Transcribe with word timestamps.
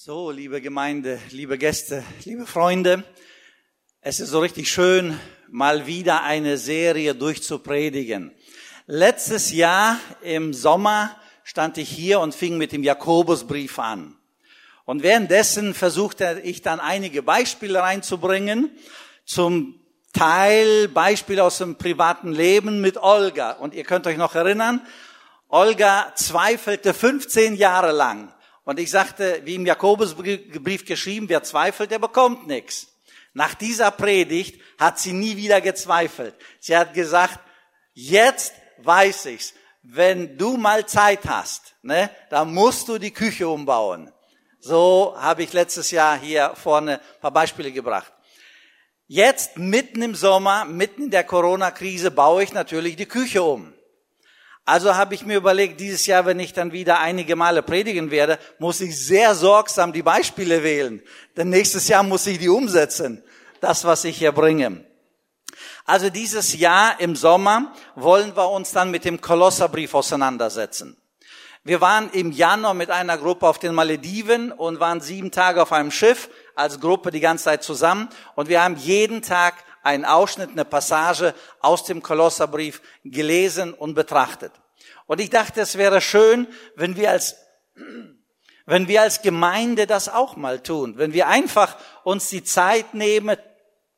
So, 0.00 0.30
liebe 0.30 0.60
Gemeinde, 0.60 1.18
liebe 1.32 1.58
Gäste, 1.58 2.04
liebe 2.24 2.46
Freunde, 2.46 3.02
es 4.00 4.20
ist 4.20 4.28
so 4.28 4.38
richtig 4.38 4.70
schön, 4.70 5.18
mal 5.48 5.88
wieder 5.88 6.22
eine 6.22 6.56
Serie 6.56 7.16
durchzupredigen. 7.16 8.30
Letztes 8.86 9.50
Jahr 9.50 9.98
im 10.22 10.54
Sommer 10.54 11.16
stand 11.42 11.78
ich 11.78 11.88
hier 11.88 12.20
und 12.20 12.32
fing 12.32 12.58
mit 12.58 12.70
dem 12.70 12.84
Jakobusbrief 12.84 13.80
an. 13.80 14.16
Und 14.84 15.02
währenddessen 15.02 15.74
versuchte 15.74 16.42
ich 16.44 16.62
dann 16.62 16.78
einige 16.78 17.24
Beispiele 17.24 17.80
reinzubringen, 17.80 18.70
zum 19.24 19.80
Teil 20.12 20.86
Beispiele 20.86 21.42
aus 21.42 21.58
dem 21.58 21.74
privaten 21.74 22.30
Leben 22.30 22.80
mit 22.80 22.98
Olga. 22.98 23.50
Und 23.50 23.74
ihr 23.74 23.82
könnt 23.82 24.06
euch 24.06 24.16
noch 24.16 24.36
erinnern, 24.36 24.80
Olga 25.48 26.12
zweifelte 26.14 26.94
15 26.94 27.56
Jahre 27.56 27.90
lang 27.90 28.32
und 28.68 28.78
ich 28.78 28.90
sagte, 28.90 29.40
wie 29.44 29.54
im 29.54 29.64
Jakobusbrief 29.64 30.84
geschrieben, 30.84 31.30
wer 31.30 31.42
zweifelt, 31.42 31.90
der 31.90 31.98
bekommt 31.98 32.46
nichts. 32.46 32.88
Nach 33.32 33.54
dieser 33.54 33.90
Predigt 33.90 34.60
hat 34.78 34.98
sie 34.98 35.14
nie 35.14 35.38
wieder 35.38 35.62
gezweifelt. 35.62 36.34
Sie 36.60 36.76
hat 36.76 36.92
gesagt, 36.92 37.40
jetzt 37.94 38.52
weiß 38.76 39.24
ich's. 39.24 39.54
Wenn 39.82 40.36
du 40.36 40.58
mal 40.58 40.84
Zeit 40.84 41.20
hast, 41.24 41.76
ne, 41.80 42.10
dann 42.28 42.52
musst 42.52 42.88
du 42.88 42.98
die 42.98 43.10
Küche 43.10 43.48
umbauen. 43.48 44.12
So 44.60 45.14
habe 45.16 45.44
ich 45.44 45.54
letztes 45.54 45.90
Jahr 45.90 46.18
hier 46.18 46.52
vorne 46.54 47.00
paar 47.22 47.30
Beispiele 47.30 47.72
gebracht. 47.72 48.12
Jetzt, 49.06 49.56
mitten 49.56 50.02
im 50.02 50.14
Sommer, 50.14 50.66
mitten 50.66 51.04
in 51.04 51.10
der 51.10 51.24
Corona-Krise, 51.24 52.10
baue 52.10 52.42
ich 52.42 52.52
natürlich 52.52 52.96
die 52.96 53.06
Küche 53.06 53.42
um. 53.42 53.72
Also 54.68 54.96
habe 54.96 55.14
ich 55.14 55.24
mir 55.24 55.38
überlegt, 55.38 55.80
dieses 55.80 56.04
Jahr, 56.04 56.26
wenn 56.26 56.38
ich 56.38 56.52
dann 56.52 56.72
wieder 56.72 57.00
einige 57.00 57.36
Male 57.36 57.62
predigen 57.62 58.10
werde, 58.10 58.38
muss 58.58 58.82
ich 58.82 59.02
sehr 59.02 59.34
sorgsam 59.34 59.94
die 59.94 60.02
Beispiele 60.02 60.62
wählen. 60.62 61.02
Denn 61.38 61.48
nächstes 61.48 61.88
Jahr 61.88 62.02
muss 62.02 62.26
ich 62.26 62.38
die 62.38 62.50
umsetzen, 62.50 63.24
das, 63.62 63.86
was 63.86 64.04
ich 64.04 64.18
hier 64.18 64.32
bringe. 64.32 64.84
Also 65.86 66.10
dieses 66.10 66.54
Jahr 66.54 67.00
im 67.00 67.16
Sommer 67.16 67.72
wollen 67.94 68.36
wir 68.36 68.50
uns 68.50 68.70
dann 68.72 68.90
mit 68.90 69.06
dem 69.06 69.22
Kolosserbrief 69.22 69.94
auseinandersetzen. 69.94 70.98
Wir 71.64 71.80
waren 71.80 72.10
im 72.10 72.30
Januar 72.30 72.74
mit 72.74 72.90
einer 72.90 73.16
Gruppe 73.16 73.48
auf 73.48 73.58
den 73.58 73.74
Malediven 73.74 74.52
und 74.52 74.80
waren 74.80 75.00
sieben 75.00 75.30
Tage 75.30 75.62
auf 75.62 75.72
einem 75.72 75.90
Schiff 75.90 76.28
als 76.54 76.78
Gruppe 76.78 77.10
die 77.10 77.20
ganze 77.20 77.44
Zeit 77.44 77.62
zusammen 77.62 78.10
und 78.34 78.50
wir 78.50 78.62
haben 78.62 78.76
jeden 78.76 79.22
Tag 79.22 79.54
einen 79.88 80.04
Ausschnitt, 80.04 80.50
eine 80.50 80.64
Passage 80.64 81.34
aus 81.60 81.84
dem 81.84 82.02
Kolosserbrief 82.02 82.82
gelesen 83.04 83.72
und 83.72 83.94
betrachtet. 83.94 84.52
Und 85.06 85.20
ich 85.20 85.30
dachte, 85.30 85.62
es 85.62 85.78
wäre 85.78 86.00
schön, 86.00 86.46
wenn 86.76 86.96
wir 86.96 87.10
als, 87.10 87.36
wenn 88.66 88.86
wir 88.86 89.02
als 89.02 89.22
Gemeinde 89.22 89.86
das 89.86 90.08
auch 90.08 90.36
mal 90.36 90.60
tun, 90.60 90.98
wenn 90.98 91.14
wir 91.14 91.28
einfach 91.28 91.76
uns 92.04 92.28
die 92.28 92.44
Zeit 92.44 92.92
nehmen, 92.92 93.36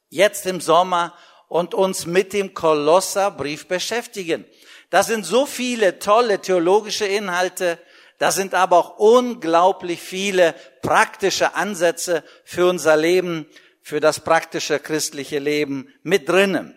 jetzt 0.08 0.46
im 0.46 0.60
Sommer 0.60 1.12
und 1.48 1.74
uns 1.74 2.06
mit 2.06 2.32
dem 2.32 2.54
Kolosserbrief 2.54 3.66
beschäftigen. 3.66 4.44
Da 4.90 5.02
sind 5.02 5.26
so 5.26 5.46
viele 5.46 5.98
tolle 5.98 6.40
theologische 6.40 7.06
Inhalte, 7.06 7.78
da 8.18 8.30
sind 8.30 8.54
aber 8.54 8.76
auch 8.76 8.98
unglaublich 8.98 10.00
viele 10.00 10.54
praktische 10.82 11.54
Ansätze 11.54 12.22
für 12.44 12.68
unser 12.68 12.96
Leben, 12.96 13.46
für 13.82 14.00
das 14.00 14.20
praktische 14.20 14.78
christliche 14.78 15.38
Leben 15.38 15.92
mit 16.02 16.28
drinnen. 16.28 16.74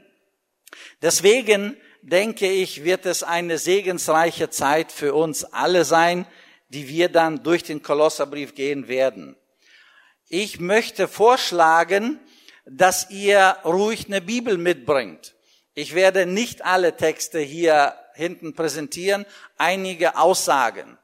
Deswegen 1.01 1.77
denke 2.01 2.49
ich, 2.49 2.83
wird 2.83 3.05
es 3.05 3.23
eine 3.23 3.57
segensreiche 3.57 4.49
Zeit 4.49 4.91
für 4.91 5.13
uns 5.13 5.43
alle 5.43 5.85
sein, 5.85 6.25
die 6.69 6.87
wir 6.87 7.09
dann 7.09 7.43
durch 7.43 7.63
den 7.63 7.81
Kolosserbrief 7.81 8.55
gehen 8.55 8.87
werden. 8.87 9.35
Ich 10.27 10.59
möchte 10.59 11.07
vorschlagen, 11.07 12.19
dass 12.65 13.09
ihr 13.09 13.57
ruhig 13.63 14.07
eine 14.07 14.21
Bibel 14.21 14.57
mitbringt. 14.57 15.35
Ich 15.75 15.95
werde 15.95 16.25
nicht 16.25 16.63
alle 16.63 16.97
Texte 16.97 17.39
hier 17.39 17.95
hinten 18.15 18.53
präsentieren, 18.53 19.25
einige 19.57 20.17
Aussagen 20.17 20.97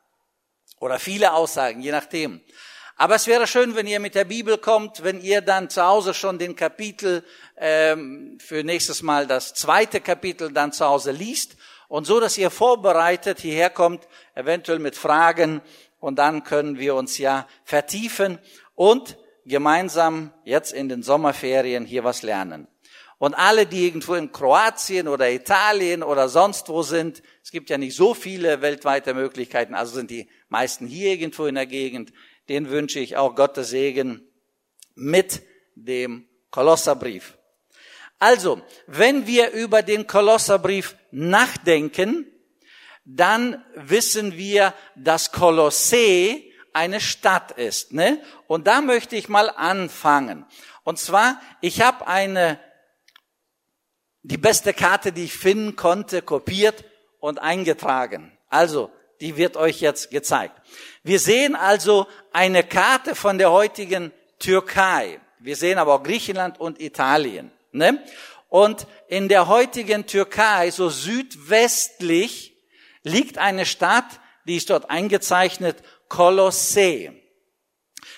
oder 0.79 0.99
viele 0.99 1.33
Aussagen, 1.33 1.81
je 1.81 1.91
nachdem. 1.91 2.41
Aber 3.01 3.15
es 3.15 3.27
wäre 3.27 3.47
schön, 3.47 3.77
wenn 3.77 3.87
ihr 3.87 4.01
mit 4.01 4.13
der 4.13 4.25
Bibel 4.25 4.57
kommt, 4.57 5.05
wenn 5.05 5.21
ihr 5.21 5.39
dann 5.39 5.69
zu 5.69 5.81
Hause 5.81 6.13
schon 6.13 6.37
den 6.37 6.57
Kapitel 6.57 7.23
ähm, 7.55 8.37
für 8.41 8.61
nächstes 8.65 9.03
Mal 9.03 9.25
das 9.25 9.53
zweite 9.53 10.01
Kapitel 10.01 10.51
dann 10.51 10.73
zu 10.73 10.85
Hause 10.85 11.11
liest 11.11 11.55
und 11.87 12.03
so, 12.03 12.19
dass 12.19 12.37
ihr 12.37 12.49
vorbereitet 12.49 13.39
hierher 13.39 13.69
kommt, 13.69 14.05
eventuell 14.35 14.79
mit 14.79 14.97
Fragen 14.97 15.61
und 16.01 16.19
dann 16.19 16.43
können 16.43 16.77
wir 16.77 16.93
uns 16.95 17.17
ja 17.17 17.47
vertiefen 17.63 18.37
und 18.75 19.17
gemeinsam 19.45 20.33
jetzt 20.43 20.73
in 20.73 20.89
den 20.89 21.01
Sommerferien 21.01 21.85
hier 21.85 22.03
was 22.03 22.21
lernen. 22.21 22.67
Und 23.17 23.33
alle, 23.33 23.65
die 23.65 23.85
irgendwo 23.85 24.15
in 24.15 24.33
Kroatien 24.33 25.07
oder 25.07 25.31
Italien 25.31 26.03
oder 26.03 26.27
sonst 26.27 26.67
wo 26.67 26.83
sind, 26.83 27.23
es 27.43 27.51
gibt 27.51 27.69
ja 27.69 27.77
nicht 27.77 27.95
so 27.95 28.13
viele 28.13 28.61
weltweite 28.61 29.13
Möglichkeiten, 29.13 29.73
also 29.73 29.95
sind 29.95 30.11
die 30.11 30.29
meisten 30.49 30.85
hier 30.85 31.11
irgendwo 31.11 31.45
in 31.45 31.55
der 31.55 31.65
Gegend, 31.65 32.11
den 32.49 32.69
wünsche 32.69 32.99
ich 32.99 33.15
auch 33.15 33.35
Gottes 33.35 33.69
Segen 33.69 34.27
mit 34.95 35.41
dem 35.75 36.27
Kolosserbrief. 36.51 37.37
Also, 38.17 38.61
wenn 38.87 39.27
wir 39.27 39.51
über 39.51 39.81
den 39.81 40.07
Kolosserbrief 40.07 40.95
nachdenken, 41.11 42.25
dann 43.05 43.63
wissen 43.75 44.37
wir, 44.37 44.73
dass 44.95 45.31
Kolossee 45.31 46.53
eine 46.73 46.99
Stadt 46.99 47.51
ist. 47.51 47.93
Ne? 47.93 48.21
Und 48.47 48.67
da 48.67 48.81
möchte 48.81 49.15
ich 49.15 49.29
mal 49.29 49.49
anfangen. 49.49 50.45
Und 50.83 50.99
zwar, 50.99 51.41
ich 51.61 51.81
habe 51.81 52.07
eine, 52.07 52.59
die 54.21 54.37
beste 54.37 54.73
Karte, 54.73 55.11
die 55.11 55.25
ich 55.25 55.33
finden 55.33 55.75
konnte, 55.75 56.21
kopiert 56.21 56.83
und 57.19 57.39
eingetragen. 57.39 58.37
Also, 58.49 58.91
die 59.21 59.37
wird 59.37 59.57
euch 59.57 59.81
jetzt 59.81 60.11
gezeigt. 60.11 60.55
Wir 61.03 61.19
sehen 61.19 61.55
also 61.55 62.07
eine 62.31 62.63
Karte 62.63 63.15
von 63.15 63.37
der 63.37 63.51
heutigen 63.51 64.11
Türkei. 64.39 65.19
Wir 65.39 65.55
sehen 65.55 65.77
aber 65.77 65.95
auch 65.95 66.03
Griechenland 66.03 66.59
und 66.59 66.81
Italien. 66.81 67.51
Ne? 67.71 68.03
Und 68.49 68.87
in 69.07 69.27
der 69.27 69.47
heutigen 69.47 70.05
Türkei, 70.05 70.71
so 70.71 70.89
südwestlich, 70.89 72.57
liegt 73.03 73.37
eine 73.37 73.65
Stadt, 73.65 74.19
die 74.45 74.57
ist 74.57 74.69
dort 74.69 74.89
eingezeichnet, 74.89 75.77
Kolossee. 76.07 77.11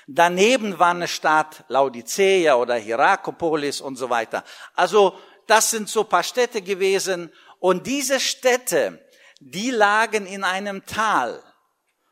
Daneben 0.08 0.80
war 0.80 0.92
eine 0.92 1.08
Stadt 1.08 1.64
Laodicea 1.68 2.56
oder 2.56 2.76
Hierakopolis 2.76 3.82
und 3.82 3.98
so 3.98 4.10
weiter. 4.10 4.44
Also 4.74 5.18
das 5.48 5.72
sind 5.72 5.90
so 5.90 6.04
paar 6.04 6.24
Städte 6.24 6.62
gewesen. 6.62 7.32
Und 7.60 7.86
diese 7.86 8.20
Städte, 8.20 9.06
die 9.42 9.72
lagen 9.72 10.26
in 10.26 10.44
einem 10.44 10.86
Tal. 10.86 11.44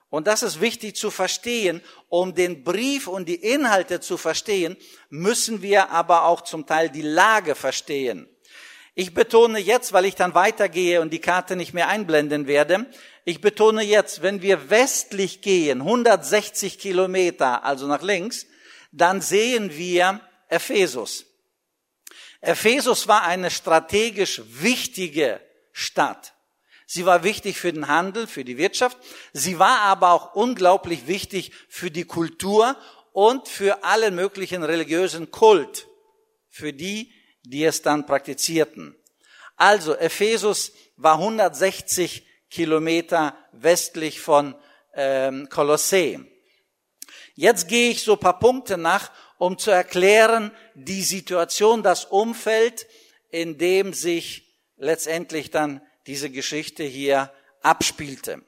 Und 0.09 0.25
das 0.25 0.41
ist 0.41 0.59
wichtig 0.59 0.95
zu 0.95 1.11
verstehen. 1.11 1.81
Um 2.09 2.33
den 2.33 2.63
Brief 2.63 3.07
und 3.07 3.29
die 3.29 3.35
Inhalte 3.35 3.99
zu 3.99 4.17
verstehen, 4.17 4.75
müssen 5.09 5.61
wir 5.61 5.91
aber 5.91 6.25
auch 6.25 6.41
zum 6.41 6.65
Teil 6.65 6.89
die 6.89 7.03
Lage 7.03 7.53
verstehen. 7.53 8.27
Ich 8.95 9.13
betone 9.13 9.59
jetzt, 9.59 9.93
weil 9.93 10.05
ich 10.05 10.15
dann 10.15 10.33
weitergehe 10.33 10.99
und 10.99 11.13
die 11.13 11.21
Karte 11.21 11.55
nicht 11.55 11.73
mehr 11.73 11.87
einblenden 11.87 12.47
werde, 12.47 12.87
ich 13.23 13.41
betone 13.41 13.83
jetzt, 13.83 14.23
wenn 14.23 14.41
wir 14.41 14.71
westlich 14.71 15.41
gehen, 15.41 15.81
160 15.81 16.79
Kilometer, 16.79 17.63
also 17.63 17.85
nach 17.85 18.01
links, 18.01 18.47
dann 18.91 19.21
sehen 19.21 19.77
wir 19.77 20.19
Ephesus. 20.47 21.27
Ephesus 22.41 23.07
war 23.07 23.23
eine 23.23 23.51
strategisch 23.51 24.41
wichtige 24.47 25.39
Stadt. 25.71 26.33
Sie 26.91 27.05
war 27.05 27.23
wichtig 27.23 27.59
für 27.59 27.71
den 27.71 27.87
Handel, 27.87 28.25
für 28.25 28.43
die 28.43 28.57
Wirtschaft. 28.57 28.97
Sie 29.31 29.59
war 29.59 29.81
aber 29.81 30.11
auch 30.11 30.33
unglaublich 30.33 31.05
wichtig 31.05 31.51
für 31.67 31.91
die 31.91 32.05
Kultur 32.05 32.75
und 33.11 33.47
für 33.47 33.83
allen 33.83 34.15
möglichen 34.15 34.63
religiösen 34.63 35.29
Kult, 35.29 35.87
für 36.49 36.73
die, 36.73 37.13
die 37.43 37.63
es 37.63 37.83
dann 37.83 38.07
praktizierten. 38.07 38.95
Also 39.55 39.93
Ephesus 39.93 40.71
war 40.95 41.19
160 41.19 42.25
Kilometer 42.49 43.37
westlich 43.51 44.19
von 44.19 44.55
ähm, 44.95 45.47
Kolossee. 45.47 46.19
Jetzt 47.35 47.67
gehe 47.67 47.91
ich 47.91 48.01
so 48.01 48.13
ein 48.13 48.19
paar 48.19 48.39
Punkte 48.39 48.79
nach, 48.79 49.11
um 49.37 49.59
zu 49.59 49.69
erklären, 49.69 50.49
die 50.73 51.03
Situation, 51.03 51.83
das 51.83 52.05
Umfeld, 52.05 52.87
in 53.29 53.59
dem 53.59 53.93
sich 53.93 54.57
letztendlich 54.75 55.51
dann 55.51 55.81
diese 56.09 56.31
Geschichte 56.31 56.83
hier 56.83 57.31
abspielte. 57.61 58.41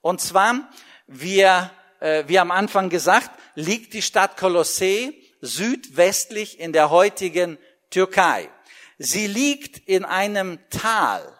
Und 0.00 0.20
zwar, 0.20 0.68
wir, 1.06 1.70
äh, 2.00 2.24
wie 2.26 2.40
am 2.40 2.50
Anfang 2.50 2.90
gesagt, 2.90 3.30
liegt 3.54 3.94
die 3.94 4.02
Stadt 4.02 4.36
Kolossee 4.36 5.22
südwestlich 5.40 6.58
in 6.58 6.72
der 6.72 6.90
heutigen 6.90 7.58
Türkei. 7.90 8.50
Sie 8.98 9.28
liegt 9.28 9.78
in 9.88 10.04
einem 10.04 10.58
Tal. 10.68 11.32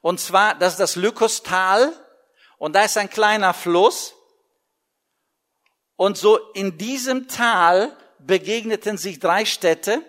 Und 0.00 0.18
zwar, 0.18 0.58
das 0.58 0.72
ist 0.72 0.80
das 0.80 0.96
Lykostal. 0.96 1.92
Und 2.58 2.74
da 2.74 2.82
ist 2.82 2.98
ein 2.98 3.08
kleiner 3.08 3.54
Fluss. 3.54 4.16
Und 5.94 6.18
so 6.18 6.38
in 6.54 6.76
diesem 6.76 7.28
Tal 7.28 7.96
begegneten 8.18 8.98
sich 8.98 9.20
drei 9.20 9.44
Städte 9.44 10.02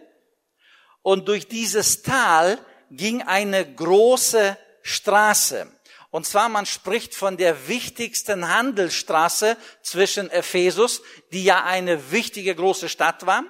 und 1.03 1.27
durch 1.27 1.47
dieses 1.47 2.01
Tal 2.01 2.57
ging 2.89 3.21
eine 3.21 3.71
große 3.75 4.57
Straße. 4.87 5.67
Und 6.11 6.27
zwar, 6.27 6.47
man 6.47 6.67
spricht 6.67 7.15
von 7.15 7.37
der 7.37 7.67
wichtigsten 7.67 8.53
Handelsstraße 8.53 9.57
zwischen 9.81 10.29
Ephesus, 10.29 11.01
die 11.33 11.43
ja 11.43 11.63
eine 11.63 12.11
wichtige 12.11 12.53
große 12.53 12.87
Stadt 12.87 13.25
war, 13.25 13.43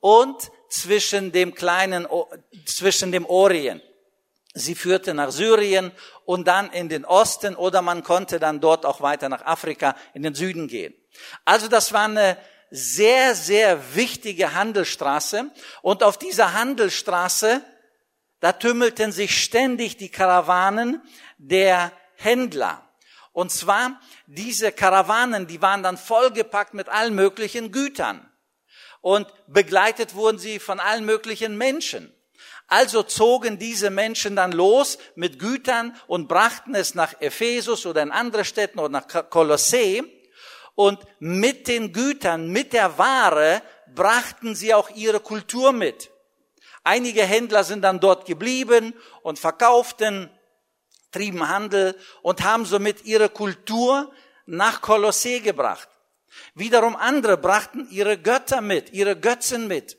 und 0.00 0.50
zwischen 0.70 1.32
dem 1.32 1.54
kleinen, 1.54 2.08
zwischen 2.64 3.12
dem 3.12 3.26
Orient. 3.26 3.82
Sie 4.54 4.74
führte 4.74 5.12
nach 5.12 5.30
Syrien 5.30 5.92
und 6.24 6.48
dann 6.48 6.72
in 6.72 6.88
den 6.88 7.04
Osten 7.04 7.54
oder 7.54 7.82
man 7.82 8.02
konnte 8.02 8.40
dann 8.40 8.60
dort 8.60 8.86
auch 8.86 9.02
weiter 9.02 9.28
nach 9.28 9.44
Afrika 9.44 9.94
in 10.14 10.22
den 10.22 10.34
Süden 10.34 10.66
gehen. 10.66 10.94
Also 11.44 11.68
das 11.68 11.92
war 11.92 12.04
eine 12.04 12.38
sehr, 12.70 13.34
sehr 13.34 13.94
wichtige 13.94 14.54
Handelsstraße 14.54 15.50
und 15.82 16.02
auf 16.02 16.18
dieser 16.18 16.54
Handelsstraße, 16.54 17.62
da 18.40 18.52
tümmelten 18.52 19.12
sich 19.12 19.42
ständig 19.42 19.96
die 19.96 20.10
Karawanen 20.10 21.02
der 21.38 21.92
Händler. 22.14 22.84
Und 23.32 23.52
zwar 23.52 24.00
diese 24.26 24.72
Karawanen, 24.72 25.46
die 25.46 25.62
waren 25.62 25.82
dann 25.82 25.96
vollgepackt 25.96 26.74
mit 26.74 26.88
allen 26.88 27.14
möglichen 27.14 27.72
Gütern 27.72 28.28
und 29.00 29.26
begleitet 29.46 30.14
wurden 30.14 30.38
sie 30.38 30.58
von 30.58 30.80
allen 30.80 31.04
möglichen 31.04 31.56
Menschen. 31.56 32.12
Also 32.66 33.02
zogen 33.02 33.58
diese 33.58 33.90
Menschen 33.90 34.36
dann 34.36 34.52
los 34.52 34.98
mit 35.14 35.38
Gütern 35.38 35.96
und 36.06 36.28
brachten 36.28 36.74
es 36.74 36.94
nach 36.94 37.14
Ephesus 37.20 37.86
oder 37.86 38.02
in 38.02 38.10
andere 38.10 38.44
Städten 38.44 38.78
oder 38.78 38.90
nach 38.90 39.30
Kolossee. 39.30 40.02
Und 40.74 41.00
mit 41.18 41.66
den 41.66 41.92
Gütern, 41.92 42.48
mit 42.50 42.72
der 42.72 42.98
Ware 42.98 43.62
brachten 43.94 44.54
sie 44.54 44.74
auch 44.74 44.90
ihre 44.90 45.20
Kultur 45.20 45.72
mit. 45.72 46.10
Einige 46.84 47.22
Händler 47.24 47.64
sind 47.64 47.82
dann 47.82 48.00
dort 48.00 48.26
geblieben 48.26 48.94
und 49.22 49.38
verkauften, 49.38 50.30
trieben 51.12 51.48
Handel 51.48 51.98
und 52.22 52.42
haben 52.44 52.64
somit 52.64 53.04
ihre 53.04 53.28
Kultur 53.28 54.12
nach 54.46 54.80
Kolossee 54.80 55.40
gebracht. 55.40 55.88
Wiederum 56.54 56.96
andere 56.96 57.36
brachten 57.36 57.88
ihre 57.90 58.18
Götter 58.18 58.60
mit, 58.60 58.92
ihre 58.92 59.18
Götzen 59.18 59.68
mit. 59.68 59.96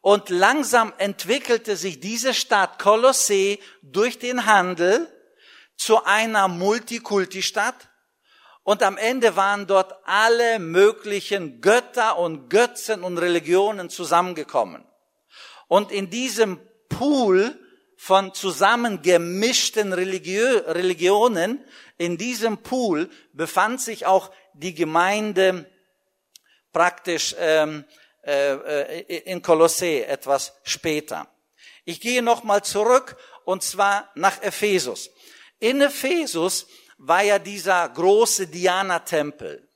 Und 0.00 0.30
langsam 0.30 0.92
entwickelte 0.98 1.76
sich 1.76 2.00
diese 2.00 2.34
Stadt 2.34 2.78
Kolossee 2.78 3.58
durch 3.82 4.18
den 4.18 4.46
Handel 4.46 5.12
zu 5.76 6.04
einer 6.04 6.48
Multikulti-Stadt. 6.48 7.88
Und 8.62 8.82
am 8.82 8.96
Ende 8.96 9.34
waren 9.36 9.66
dort 9.66 9.94
alle 10.04 10.58
möglichen 10.58 11.60
Götter 11.60 12.18
und 12.18 12.48
Götzen 12.50 13.02
und 13.02 13.18
Religionen 13.18 13.88
zusammengekommen. 13.90 14.84
Und 15.68 15.92
in 15.92 16.10
diesem 16.10 16.60
Pool 16.88 17.58
von 17.96 18.32
zusammengemischten 18.32 19.92
Religionen, 19.92 21.64
in 21.98 22.16
diesem 22.16 22.58
Pool 22.58 23.10
befand 23.32 23.80
sich 23.80 24.06
auch 24.06 24.30
die 24.54 24.74
Gemeinde 24.74 25.70
praktisch 26.72 27.34
ähm, 27.38 27.84
äh, 28.24 28.52
äh, 28.52 29.18
in 29.30 29.42
Kolossee 29.42 30.02
etwas 30.02 30.54
später. 30.62 31.28
Ich 31.84 32.00
gehe 32.00 32.22
nochmal 32.22 32.62
zurück 32.62 33.16
und 33.44 33.62
zwar 33.62 34.10
nach 34.14 34.42
Ephesus. 34.42 35.10
In 35.58 35.80
Ephesus 35.80 36.66
war 36.98 37.22
ja 37.22 37.38
dieser 37.38 37.88
große 37.88 38.46
Diana-Tempel. 38.46 39.67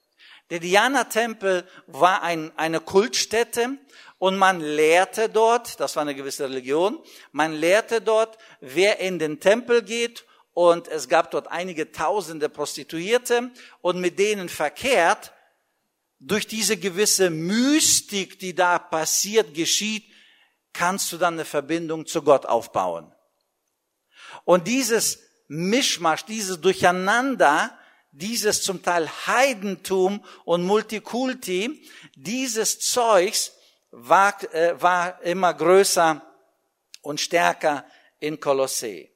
Der 0.50 0.60
Diana-Tempel 0.60 1.66
war 1.86 2.22
ein, 2.22 2.52
eine 2.56 2.80
Kultstätte 2.80 3.78
und 4.18 4.36
man 4.36 4.60
lehrte 4.60 5.28
dort, 5.28 5.80
das 5.80 5.96
war 5.96 6.02
eine 6.02 6.14
gewisse 6.14 6.44
Religion, 6.44 7.02
man 7.32 7.52
lehrte 7.52 8.00
dort, 8.00 8.38
wer 8.60 9.00
in 9.00 9.18
den 9.18 9.40
Tempel 9.40 9.82
geht 9.82 10.24
und 10.52 10.88
es 10.88 11.08
gab 11.08 11.30
dort 11.30 11.48
einige 11.48 11.92
tausende 11.92 12.48
Prostituierte 12.48 13.50
und 13.80 14.00
mit 14.00 14.18
denen 14.18 14.48
verkehrt, 14.48 15.32
durch 16.24 16.46
diese 16.46 16.76
gewisse 16.76 17.30
Mystik, 17.30 18.38
die 18.38 18.54
da 18.54 18.78
passiert, 18.78 19.54
geschieht, 19.54 20.04
kannst 20.72 21.10
du 21.12 21.18
dann 21.18 21.34
eine 21.34 21.44
Verbindung 21.44 22.06
zu 22.06 22.22
Gott 22.22 22.46
aufbauen. 22.46 23.12
Und 24.44 24.68
dieses 24.68 25.18
Mischmasch, 25.48 26.24
dieses 26.24 26.60
Durcheinander, 26.60 27.76
dieses 28.12 28.62
zum 28.62 28.82
Teil 28.82 29.08
Heidentum 29.26 30.24
und 30.44 30.64
Multikulti, 30.64 31.82
dieses 32.14 32.78
Zeugs 32.80 33.52
war, 33.90 34.34
äh, 34.54 34.80
war 34.80 35.20
immer 35.22 35.52
größer 35.54 36.22
und 37.00 37.20
stärker 37.20 37.84
in 38.20 38.38
Kolossee. 38.38 39.10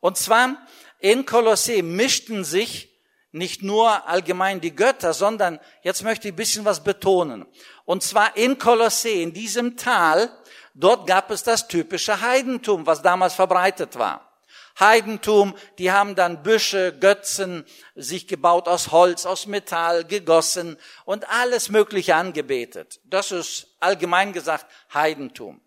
Und 0.00 0.18
zwar 0.18 0.56
in 0.98 1.26
Kolossee 1.26 1.82
mischten 1.82 2.44
sich 2.44 2.90
nicht 3.32 3.62
nur 3.62 4.06
allgemein 4.06 4.60
die 4.60 4.76
Götter, 4.76 5.12
sondern 5.12 5.58
jetzt 5.82 6.04
möchte 6.04 6.28
ich 6.28 6.34
ein 6.34 6.36
bisschen 6.36 6.64
was 6.64 6.84
betonen. 6.84 7.46
Und 7.84 8.02
zwar 8.02 8.36
in 8.36 8.58
Kolossee, 8.58 9.22
in 9.22 9.32
diesem 9.32 9.76
Tal, 9.76 10.30
dort 10.72 11.06
gab 11.06 11.30
es 11.30 11.42
das 11.42 11.66
typische 11.66 12.20
Heidentum, 12.20 12.86
was 12.86 13.02
damals 13.02 13.34
verbreitet 13.34 13.98
war. 13.98 14.23
Heidentum, 14.78 15.54
die 15.78 15.92
haben 15.92 16.14
dann 16.14 16.42
Büsche, 16.42 16.96
Götzen 16.98 17.64
sich 17.94 18.26
gebaut 18.26 18.66
aus 18.66 18.90
Holz, 18.90 19.24
aus 19.24 19.46
Metall, 19.46 20.04
gegossen 20.04 20.76
und 21.04 21.28
alles 21.30 21.68
Mögliche 21.68 22.16
angebetet. 22.16 23.00
Das 23.04 23.30
ist 23.30 23.76
allgemein 23.80 24.32
gesagt 24.32 24.66
Heidentum. 24.92 25.60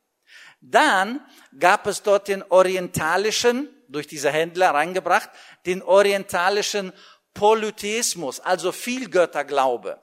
Dann 0.60 1.26
gab 1.58 1.88
es 1.88 2.04
dort 2.04 2.28
den 2.28 2.44
orientalischen, 2.50 3.70
durch 3.88 4.08
diese 4.08 4.32
Händler 4.32 4.72
reingebracht, 4.72 5.30
den 5.66 5.82
orientalischen 5.82 6.92
Polytheismus, 7.34 8.40
also 8.40 8.72
Vielgötterglaube. 8.72 10.02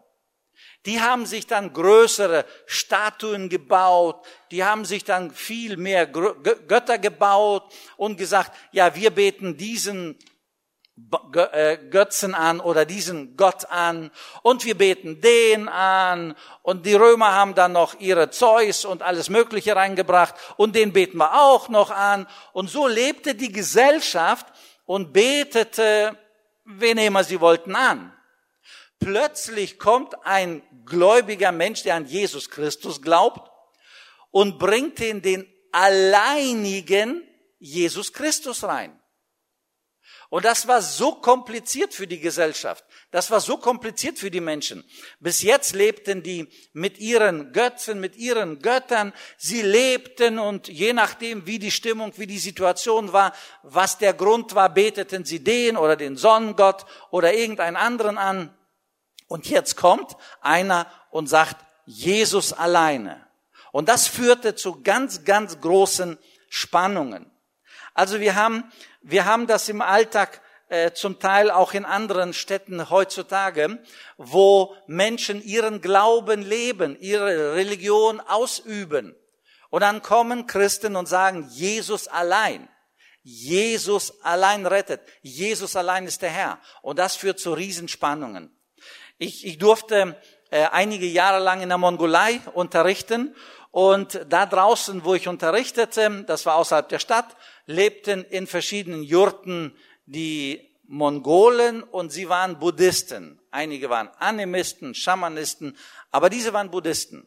Die 0.86 1.00
haben 1.00 1.24
sich 1.26 1.46
dann 1.46 1.72
größere 1.72 2.44
Statuen 2.66 3.48
gebaut, 3.48 4.26
die 4.50 4.64
haben 4.64 4.84
sich 4.84 5.04
dann 5.04 5.30
viel 5.30 5.76
mehr 5.76 6.06
Götter 6.06 6.98
gebaut 6.98 7.72
und 7.96 8.16
gesagt, 8.16 8.52
ja, 8.72 8.94
wir 8.94 9.10
beten 9.10 9.56
diesen 9.56 10.18
äh, 11.52 11.78
Götzen 11.90 12.34
an 12.34 12.60
oder 12.60 12.84
diesen 12.84 13.36
Gott 13.36 13.64
an 13.68 14.12
und 14.42 14.64
wir 14.64 14.78
beten 14.78 15.20
den 15.20 15.68
an. 15.68 16.36
Und 16.62 16.86
die 16.86 16.94
Römer 16.94 17.32
haben 17.32 17.54
dann 17.54 17.72
noch 17.72 17.98
ihre 17.98 18.30
Zeus 18.30 18.84
und 18.84 19.02
alles 19.02 19.28
Mögliche 19.28 19.74
reingebracht 19.74 20.34
und 20.56 20.76
den 20.76 20.92
beten 20.92 21.16
wir 21.18 21.34
auch 21.34 21.68
noch 21.68 21.90
an. 21.90 22.28
Und 22.52 22.70
so 22.70 22.86
lebte 22.86 23.34
die 23.34 23.50
Gesellschaft 23.50 24.46
und 24.86 25.12
betete 25.12 26.16
wen 26.64 26.98
immer 26.98 27.24
sie 27.24 27.40
wollten, 27.40 27.74
an. 27.74 28.12
Plötzlich 29.04 29.78
kommt 29.78 30.14
ein 30.24 30.62
gläubiger 30.86 31.52
Mensch, 31.52 31.82
der 31.82 31.96
an 31.96 32.06
Jesus 32.06 32.48
Christus 32.48 33.02
glaubt 33.02 33.50
und 34.30 34.58
bringt 34.58 34.98
in 35.00 35.20
den 35.20 35.46
alleinigen 35.72 37.22
Jesus 37.58 38.14
Christus 38.14 38.64
rein. 38.64 38.98
Und 40.30 40.46
das 40.46 40.66
war 40.66 40.80
so 40.80 41.16
kompliziert 41.16 41.92
für 41.92 42.06
die 42.06 42.18
Gesellschaft. 42.18 42.82
Das 43.10 43.30
war 43.30 43.40
so 43.40 43.58
kompliziert 43.58 44.18
für 44.18 44.30
die 44.30 44.40
Menschen. 44.40 44.82
Bis 45.20 45.42
jetzt 45.42 45.74
lebten 45.74 46.22
die 46.22 46.48
mit 46.72 46.98
ihren 46.98 47.52
Götzen, 47.52 48.00
mit 48.00 48.16
ihren 48.16 48.60
Göttern. 48.60 49.12
Sie 49.36 49.60
lebten 49.60 50.38
und 50.38 50.68
je 50.68 50.94
nachdem, 50.94 51.46
wie 51.46 51.58
die 51.58 51.70
Stimmung, 51.70 52.14
wie 52.16 52.26
die 52.26 52.38
Situation 52.38 53.12
war, 53.12 53.34
was 53.62 53.98
der 53.98 54.14
Grund 54.14 54.54
war, 54.54 54.72
beteten 54.72 55.26
sie 55.26 55.44
den 55.44 55.76
oder 55.76 55.94
den 55.94 56.16
Sonnengott 56.16 56.86
oder 57.10 57.34
irgendeinen 57.34 57.76
anderen 57.76 58.16
an. 58.16 58.56
Und 59.34 59.50
jetzt 59.50 59.76
kommt 59.76 60.16
einer 60.42 60.86
und 61.10 61.26
sagt, 61.26 61.56
Jesus 61.86 62.52
alleine. 62.52 63.26
Und 63.72 63.88
das 63.88 64.06
führte 64.06 64.54
zu 64.54 64.80
ganz, 64.84 65.24
ganz 65.24 65.60
großen 65.60 66.18
Spannungen. 66.48 67.28
Also 67.94 68.20
wir 68.20 68.36
haben, 68.36 68.70
wir 69.02 69.24
haben 69.24 69.48
das 69.48 69.68
im 69.68 69.82
Alltag 69.82 70.40
äh, 70.68 70.92
zum 70.92 71.18
Teil 71.18 71.50
auch 71.50 71.74
in 71.74 71.84
anderen 71.84 72.32
Städten 72.32 72.90
heutzutage, 72.90 73.82
wo 74.18 74.76
Menschen 74.86 75.42
ihren 75.42 75.80
Glauben 75.80 76.40
leben, 76.40 76.96
ihre 77.00 77.56
Religion 77.56 78.20
ausüben. 78.20 79.16
Und 79.68 79.80
dann 79.80 80.00
kommen 80.00 80.46
Christen 80.46 80.94
und 80.94 81.08
sagen, 81.08 81.48
Jesus 81.50 82.06
allein. 82.06 82.68
Jesus 83.24 84.22
allein 84.22 84.64
rettet. 84.64 85.00
Jesus 85.22 85.74
allein 85.74 86.06
ist 86.06 86.22
der 86.22 86.30
Herr. 86.30 86.60
Und 86.82 87.00
das 87.00 87.16
führt 87.16 87.40
zu 87.40 87.52
Riesenspannungen. 87.52 88.56
Ich, 89.18 89.46
ich 89.46 89.58
durfte 89.58 90.16
äh, 90.50 90.66
einige 90.72 91.06
Jahre 91.06 91.42
lang 91.42 91.60
in 91.60 91.68
der 91.68 91.78
Mongolei 91.78 92.40
unterrichten 92.54 93.34
und 93.70 94.24
da 94.28 94.46
draußen, 94.46 95.04
wo 95.04 95.14
ich 95.14 95.28
unterrichtete, 95.28 96.24
das 96.26 96.46
war 96.46 96.56
außerhalb 96.56 96.88
der 96.88 96.98
Stadt, 96.98 97.36
lebten 97.66 98.24
in 98.24 98.46
verschiedenen 98.46 99.02
Jurten 99.02 99.76
die 100.06 100.70
Mongolen 100.86 101.82
und 101.82 102.10
sie 102.10 102.28
waren 102.28 102.58
Buddhisten. 102.58 103.40
einige 103.50 103.88
waren 103.88 104.08
Animisten, 104.18 104.94
Schamanisten, 104.94 105.76
aber 106.10 106.28
diese 106.28 106.52
waren 106.52 106.70
Buddhisten. 106.70 107.26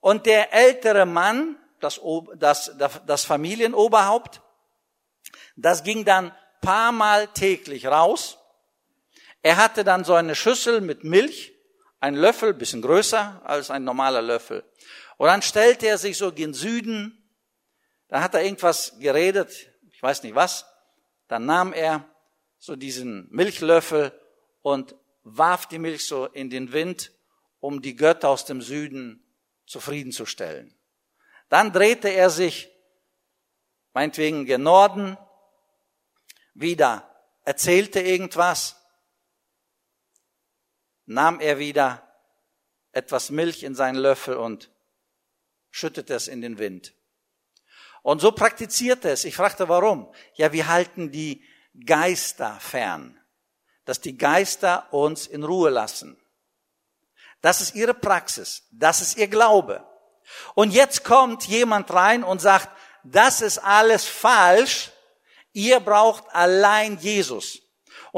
Und 0.00 0.26
der 0.26 0.52
ältere 0.52 1.04
Mann, 1.04 1.56
das, 1.80 2.00
das, 2.36 2.72
das 3.06 3.24
Familienoberhaupt, 3.24 4.40
das 5.56 5.82
ging 5.82 6.04
dann 6.04 6.32
paar 6.60 6.92
Mal 6.92 7.28
täglich 7.28 7.86
raus. 7.86 8.37
Er 9.42 9.56
hatte 9.56 9.84
dann 9.84 10.04
so 10.04 10.14
eine 10.14 10.34
Schüssel 10.34 10.80
mit 10.80 11.04
Milch, 11.04 11.52
ein 12.00 12.14
Löffel, 12.14 12.54
bisschen 12.54 12.82
größer 12.82 13.42
als 13.44 13.70
ein 13.70 13.84
normaler 13.84 14.22
Löffel. 14.22 14.64
Und 15.16 15.26
dann 15.26 15.42
stellte 15.42 15.86
er 15.86 15.98
sich 15.98 16.16
so 16.16 16.32
gen 16.32 16.54
Süden, 16.54 17.14
da 18.08 18.22
hat 18.22 18.34
er 18.34 18.42
irgendwas 18.42 18.98
geredet, 18.98 19.70
ich 19.90 20.02
weiß 20.02 20.22
nicht 20.22 20.34
was, 20.34 20.64
dann 21.26 21.44
nahm 21.44 21.72
er 21.72 22.08
so 22.58 22.76
diesen 22.76 23.28
Milchlöffel 23.30 24.12
und 24.62 24.94
warf 25.22 25.66
die 25.66 25.78
Milch 25.78 26.06
so 26.06 26.26
in 26.26 26.50
den 26.50 26.72
Wind, 26.72 27.12
um 27.60 27.82
die 27.82 27.96
Götter 27.96 28.28
aus 28.28 28.44
dem 28.44 28.62
Süden 28.62 29.24
zufriedenzustellen. 29.66 30.78
Dann 31.48 31.72
drehte 31.72 32.08
er 32.08 32.30
sich, 32.30 32.70
meinetwegen 33.92 34.46
gen 34.46 34.62
Norden, 34.62 35.16
wieder, 36.54 37.08
erzählte 37.44 38.00
irgendwas, 38.00 38.77
nahm 41.08 41.40
er 41.40 41.58
wieder 41.58 42.02
etwas 42.92 43.30
Milch 43.30 43.62
in 43.62 43.74
seinen 43.74 43.96
Löffel 43.96 44.36
und 44.36 44.70
schüttete 45.70 46.14
es 46.14 46.28
in 46.28 46.42
den 46.42 46.58
Wind. 46.58 46.92
Und 48.02 48.20
so 48.20 48.30
praktizierte 48.32 49.10
es. 49.10 49.24
Ich 49.24 49.36
fragte, 49.36 49.68
warum? 49.68 50.12
Ja, 50.34 50.52
wir 50.52 50.68
halten 50.68 51.10
die 51.10 51.42
Geister 51.86 52.58
fern, 52.60 53.18
dass 53.84 54.00
die 54.00 54.16
Geister 54.16 54.92
uns 54.92 55.26
in 55.26 55.44
Ruhe 55.44 55.70
lassen. 55.70 56.20
Das 57.40 57.60
ist 57.60 57.74
ihre 57.74 57.94
Praxis, 57.94 58.64
das 58.70 59.00
ist 59.00 59.16
ihr 59.16 59.28
Glaube. 59.28 59.86
Und 60.54 60.72
jetzt 60.72 61.04
kommt 61.04 61.44
jemand 61.44 61.90
rein 61.92 62.22
und 62.22 62.40
sagt, 62.40 62.68
das 63.04 63.40
ist 63.40 63.58
alles 63.58 64.04
falsch, 64.04 64.90
ihr 65.52 65.80
braucht 65.80 66.24
allein 66.34 66.98
Jesus. 66.98 67.62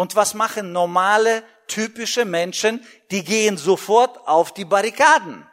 Und 0.01 0.17
was 0.17 0.33
machen 0.33 0.73
normale, 0.73 1.45
typische 1.67 2.25
Menschen? 2.25 2.83
Die 3.11 3.23
gehen 3.23 3.59
sofort 3.59 4.27
auf 4.27 4.55
die 4.55 4.65
Barrikaden. 4.65 5.47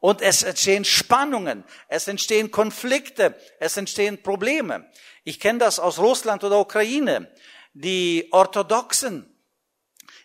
Und 0.00 0.20
es 0.20 0.42
entstehen 0.42 0.84
Spannungen, 0.84 1.62
es 1.86 2.08
entstehen 2.08 2.50
Konflikte, 2.50 3.40
es 3.60 3.76
entstehen 3.76 4.20
Probleme. 4.20 4.90
Ich 5.22 5.38
kenne 5.38 5.60
das 5.60 5.78
aus 5.78 6.00
Russland 6.00 6.42
oder 6.42 6.58
Ukraine. 6.58 7.32
Die 7.72 8.26
Orthodoxen, 8.32 9.32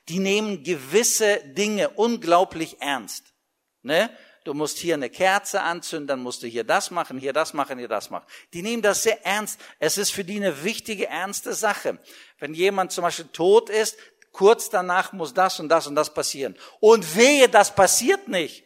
die 0.10 0.18
nehmen 0.18 0.64
gewisse 0.64 1.40
Dinge 1.46 1.90
unglaublich 1.90 2.82
ernst. 2.82 3.36
Ne? 3.84 4.10
Du 4.44 4.54
musst 4.54 4.78
hier 4.78 4.96
eine 4.96 5.10
Kerze 5.10 5.62
anzünden, 5.62 6.08
dann 6.08 6.22
musst 6.22 6.44
du 6.44 6.48
hier 6.48 6.64
das 6.64 6.92
machen, 6.92 7.18
hier 7.18 7.34
das 7.34 7.54
machen, 7.54 7.78
hier 7.80 7.88
das 7.88 8.10
machen. 8.10 8.26
Die 8.54 8.62
nehmen 8.62 8.82
das 8.82 9.04
sehr 9.04 9.26
ernst. 9.26 9.60
Es 9.80 9.98
ist 9.98 10.12
für 10.12 10.24
die 10.24 10.36
eine 10.36 10.64
wichtige, 10.64 11.08
ernste 11.08 11.54
Sache. 11.54 11.98
Wenn 12.40 12.54
jemand 12.54 12.92
zum 12.92 13.04
Beispiel 13.04 13.28
tot 13.32 13.70
ist, 13.70 13.98
kurz 14.32 14.70
danach 14.70 15.14
muss 15.14 15.34
das 15.34 15.60
und 15.60 15.70
das 15.70 15.88
und 15.88 15.96
das 15.96 16.14
passieren. 16.14 16.58
Und 16.82 17.16
wehe, 17.16 17.48
das 17.48 17.74
passiert 17.74 18.28
nicht. 18.28 18.66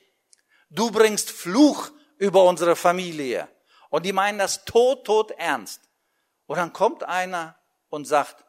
Du 0.69 0.89
bringst 0.89 1.29
Fluch 1.29 1.91
über 2.17 2.43
unsere 2.45 2.75
Familie. 2.75 3.47
Und 3.89 4.05
die 4.05 4.13
meinen 4.13 4.39
das 4.39 4.65
tot, 4.65 5.05
tot 5.05 5.31
ernst. 5.31 5.81
Und 6.47 6.57
dann 6.57 6.73
kommt 6.73 7.03
einer 7.03 7.55
und 7.89 8.05
sagt, 8.05 8.43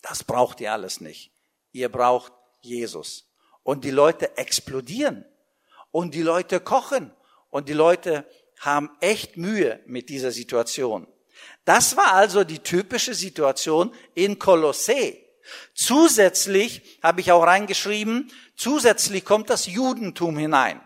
das 0.00 0.24
braucht 0.24 0.60
ihr 0.60 0.72
alles 0.72 1.00
nicht. 1.00 1.32
Ihr 1.72 1.90
braucht 1.90 2.32
Jesus. 2.60 3.30
Und 3.62 3.84
die 3.84 3.90
Leute 3.90 4.36
explodieren. 4.36 5.24
Und 5.92 6.14
die 6.14 6.22
Leute 6.22 6.58
kochen. 6.58 7.12
Und 7.50 7.68
die 7.68 7.74
Leute 7.74 8.26
haben 8.58 8.90
echt 9.00 9.36
Mühe 9.36 9.80
mit 9.86 10.08
dieser 10.08 10.32
Situation. 10.32 11.06
Das 11.64 11.96
war 11.96 12.14
also 12.14 12.42
die 12.42 12.58
typische 12.58 13.14
Situation 13.14 13.94
in 14.14 14.38
Kolossee. 14.38 15.24
Zusätzlich 15.74 16.98
habe 17.02 17.20
ich 17.20 17.32
auch 17.32 17.42
reingeschrieben, 17.42 18.32
zusätzlich 18.56 19.24
kommt 19.24 19.50
das 19.50 19.66
Judentum 19.66 20.36
hinein. 20.36 20.80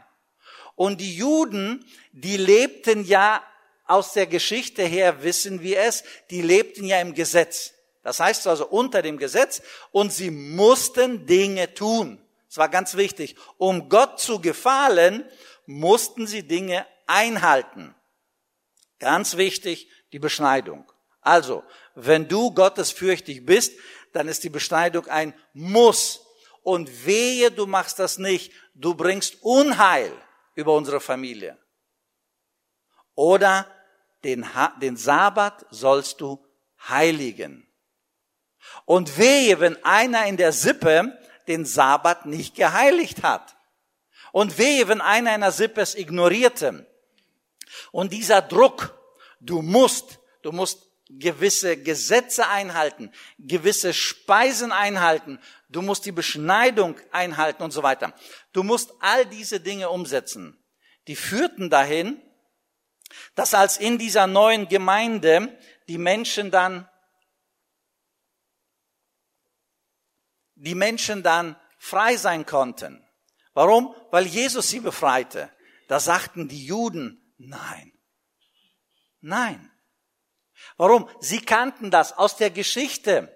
Und 0.75 1.01
die 1.01 1.15
Juden, 1.15 1.85
die 2.13 2.37
lebten 2.37 3.05
ja 3.05 3.43
aus 3.87 4.13
der 4.13 4.27
Geschichte 4.27 4.83
her, 4.83 5.23
wissen 5.23 5.63
wir 5.63 5.81
es, 5.81 6.05
die 6.31 6.43
lebten 6.43 6.85
ja 6.85 7.01
im 7.01 7.15
Gesetz. 7.15 7.73
Das 8.03 8.21
heißt 8.21 8.47
also 8.47 8.67
unter 8.67 9.03
dem 9.03 9.19
Gesetz 9.19 9.63
und 9.91 10.13
sie 10.13 10.31
mussten 10.31 11.27
Dinge 11.27 11.75
tun. 11.75 12.23
Das 12.49 12.59
war 12.59 12.69
ganz 12.69 12.97
wichtig. 12.97 13.37
Um 13.59 13.89
Gott 13.89 14.21
zu 14.21 14.41
gefallen, 14.41 15.29
mussten 15.67 16.27
sie 16.27 16.47
Dinge 16.47 16.87
einhalten. 17.07 17.95
Ganz 18.99 19.37
wichtig, 19.37 19.91
die 20.13 20.19
Beschneidung. 20.19 20.91
Also, 21.21 21.65
wenn 21.95 22.29
du 22.29 22.53
gottesfürchtig 22.53 23.45
bist, 23.45 23.79
dann 24.13 24.29
ist 24.29 24.45
die 24.45 24.51
Beschneidung 24.51 25.07
ein 25.09 25.35
Muss. 25.53 26.23
Und 26.63 27.07
wehe, 27.07 27.51
du 27.51 27.67
machst 27.67 27.99
das 27.99 28.19
nicht, 28.19 28.53
du 28.75 28.95
bringst 28.95 29.43
Unheil 29.43 30.13
über 30.55 30.75
unsere 30.75 31.01
Familie. 31.01 31.59
Oder 33.15 33.71
den, 34.25 34.47
den 34.81 34.97
Sabbat 34.97 35.67
sollst 35.71 36.21
du 36.21 36.45
heiligen. 36.89 37.67
Und 38.85 39.19
wehe, 39.19 39.61
wenn 39.61 39.83
einer 39.85 40.27
in 40.27 40.37
der 40.37 40.53
Sippe 40.53 41.19
den 41.49 41.65
Sabbat 41.65 42.27
nicht 42.27 42.55
geheiligt 42.55 43.23
hat. 43.23 43.57
Und 44.33 44.59
wehe, 44.59 44.89
wenn 44.89 45.01
einer 45.01 45.35
in 45.35 45.41
der 45.41 45.53
Sippe 45.53 45.81
es 45.81 45.95
ignorierte. 45.95 46.87
Und 47.93 48.13
dieser 48.13 48.43
Druck, 48.43 48.99
du 49.41 49.63
musst, 49.63 50.19
du 50.43 50.53
musst 50.53 50.87
gewisse 51.09 51.77
Gesetze 51.77 52.49
einhalten, 52.49 53.13
gewisse 53.39 53.95
Speisen 53.95 54.73
einhalten, 54.73 55.39
du 55.69 55.83
musst 55.83 56.05
die 56.05 56.13
Beschneidung 56.13 56.97
einhalten 57.13 57.63
und 57.63 57.71
so 57.71 57.83
weiter. 57.83 58.13
Du 58.53 58.63
musst 58.63 58.93
all 59.01 59.25
diese 59.27 59.61
Dinge 59.61 59.89
umsetzen. 59.89 60.59
Die 61.07 61.17
führten 61.17 61.71
dahin, 61.71 62.21
dass 63.35 63.55
als 63.55 63.77
in 63.77 63.99
dieser 63.99 64.27
neuen 64.27 64.69
Gemeinde 64.69 65.57
die 65.89 65.99
Menschen 65.99 66.51
dann, 66.51 66.89
die 70.67 70.75
Menschen 70.75 71.23
dann 71.23 71.57
frei 71.79 72.17
sein 72.17 72.45
konnten. 72.45 73.03
Warum? 73.55 73.95
Weil 74.11 74.27
Jesus 74.27 74.69
sie 74.69 74.81
befreite. 74.81 75.51
Da 75.89 76.01
sagten 76.01 76.49
die 76.49 76.67
Juden, 76.67 77.35
nein, 77.39 77.93
nein. 79.21 79.71
Warum? 80.77 81.09
Sie 81.21 81.41
kannten 81.41 81.91
das 81.91 82.13
aus 82.13 82.37
der 82.37 82.51
Geschichte, 82.51 83.33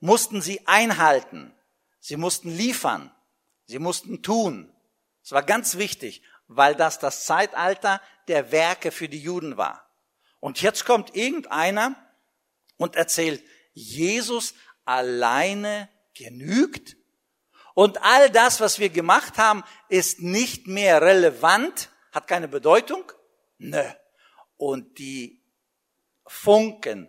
mussten 0.00 0.42
sie 0.42 0.66
einhalten, 0.66 1.54
sie 1.98 2.16
mussten 2.16 2.54
liefern, 2.54 3.10
sie 3.64 3.78
mussten 3.78 4.22
tun. 4.22 4.70
Es 5.22 5.32
war 5.32 5.42
ganz 5.42 5.78
wichtig, 5.78 6.22
weil 6.46 6.74
das 6.74 6.98
das 6.98 7.24
Zeitalter 7.24 8.02
der 8.28 8.52
Werke 8.52 8.90
für 8.92 9.08
die 9.08 9.20
Juden 9.20 9.56
war. 9.56 9.88
Und 10.40 10.60
jetzt 10.60 10.84
kommt 10.84 11.16
irgendeiner 11.16 11.96
und 12.76 12.96
erzählt, 12.96 13.42
Jesus 13.72 14.54
alleine 14.84 15.88
genügt 16.14 16.96
und 17.74 18.02
all 18.02 18.30
das, 18.30 18.60
was 18.60 18.78
wir 18.78 18.88
gemacht 18.88 19.36
haben, 19.36 19.64
ist 19.88 20.20
nicht 20.20 20.68
mehr 20.68 21.02
relevant, 21.02 21.90
hat 22.12 22.28
keine 22.28 22.48
Bedeutung? 22.48 23.10
Nö. 23.58 23.82
Und 24.56 24.98
die 24.98 25.42
Funken, 26.26 27.08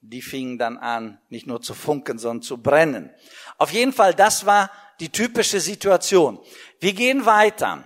die 0.00 0.20
fingen 0.20 0.58
dann 0.58 0.76
an, 0.76 1.20
nicht 1.28 1.46
nur 1.46 1.62
zu 1.62 1.74
funken, 1.74 2.18
sondern 2.18 2.42
zu 2.42 2.60
brennen. 2.60 3.14
Auf 3.58 3.70
jeden 3.70 3.92
Fall, 3.92 4.14
das 4.14 4.44
war 4.44 4.70
die 4.98 5.10
typische 5.10 5.60
Situation. 5.60 6.40
Wir 6.80 6.92
gehen 6.92 7.24
weiter. 7.24 7.84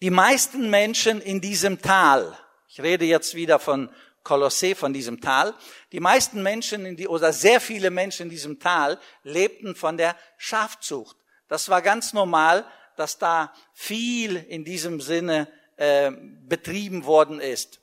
Die 0.00 0.10
meisten 0.10 0.70
Menschen 0.70 1.20
in 1.20 1.42
diesem 1.42 1.82
Tal, 1.82 2.36
ich 2.68 2.80
rede 2.80 3.04
jetzt 3.04 3.34
wieder 3.34 3.58
von 3.58 3.90
Kolossee, 4.22 4.74
von 4.74 4.92
diesem 4.92 5.20
Tal, 5.20 5.54
die 5.92 6.00
meisten 6.00 6.42
Menschen 6.42 6.84
in 6.86 6.96
die, 6.96 7.08
oder 7.08 7.32
sehr 7.32 7.60
viele 7.60 7.90
Menschen 7.90 8.24
in 8.24 8.30
diesem 8.30 8.58
Tal 8.58 8.98
lebten 9.22 9.74
von 9.74 9.96
der 9.96 10.16
Schafzucht. 10.36 11.16
Das 11.48 11.68
war 11.68 11.82
ganz 11.82 12.12
normal, 12.12 12.66
dass 12.96 13.18
da 13.18 13.52
viel 13.72 14.36
in 14.36 14.64
diesem 14.64 15.00
Sinne 15.00 15.48
äh, 15.76 16.12
betrieben 16.46 17.04
worden 17.04 17.40
ist. 17.40 17.80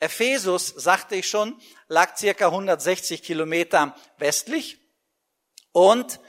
Ephesus, 0.00 0.68
sagte 0.68 1.16
ich 1.16 1.28
schon, 1.28 1.60
lag 1.88 2.16
circa 2.16 2.46
160 2.46 3.22
Kilometer 3.22 3.96
westlich 4.18 4.78
und 5.72 6.20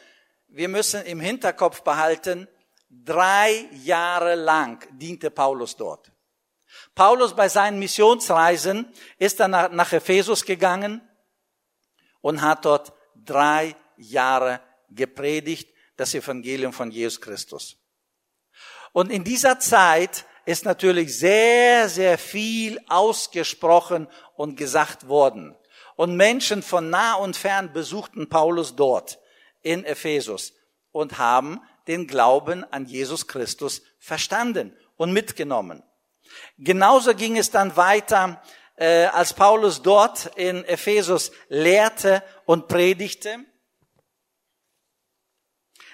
wir 0.48 0.68
müssen 0.68 1.04
im 1.06 1.20
Hinterkopf 1.20 1.82
behalten, 1.82 2.48
drei 2.90 3.68
Jahre 3.84 4.36
lang 4.36 4.88
diente 4.98 5.30
Paulus 5.30 5.76
dort. 5.76 6.12
Paulus 6.96 7.36
bei 7.36 7.50
seinen 7.50 7.80
Missionsreisen 7.80 8.92
ist 9.18 9.40
dann 9.40 9.52
nach, 9.52 9.94
Ephesus 9.94 10.46
gegangen 10.46 11.02
und 12.22 12.42
hat 12.42 12.66
dort 12.66 12.94
drei 13.16 13.76
Jahre 13.98 14.62
gepredigt. 14.90 15.74
das 15.98 16.14
Evangelium 16.14 16.72
von 16.72 16.92
Jesus 16.92 17.20
Christus. 17.20 17.76
Und 18.94 19.12
in 19.12 19.26
dieser 19.26 19.60
Zeit 19.60 20.26
ist 20.46 20.66
natürlich 20.66 21.18
sehr, 21.18 21.90
sehr 21.90 22.18
viel 22.18 22.80
ausgesprochen 22.88 24.08
und 24.36 24.56
gesagt 24.56 25.08
worden. 25.08 25.56
Und 25.96 26.16
Menschen 26.16 26.64
von 26.64 26.90
nah 26.90 27.16
und 27.16 27.36
fern 27.36 27.74
besuchten 27.74 28.30
Paulus 28.30 28.76
dort 28.76 29.20
in 29.62 29.84
Ephesus 29.84 30.54
und 30.92 31.18
haben 31.18 31.62
den 31.88 32.08
Glauben 32.08 32.64
an 32.72 32.86
Jesus 32.86 33.28
Christus 33.28 33.82
verstanden 34.00 34.76
und 34.96 35.12
mitgenommen. 35.12 35.84
Genauso 36.58 37.14
ging 37.16 37.38
es 37.38 37.52
dann 37.52 37.76
weiter, 37.78 38.42
äh, 38.76 39.06
als 39.06 39.34
Paulus 39.34 39.82
dort 39.82 40.28
in 40.38 40.64
Ephesus 40.66 41.32
lehrte 41.50 42.24
und 42.46 42.68
predigte. 42.68 43.40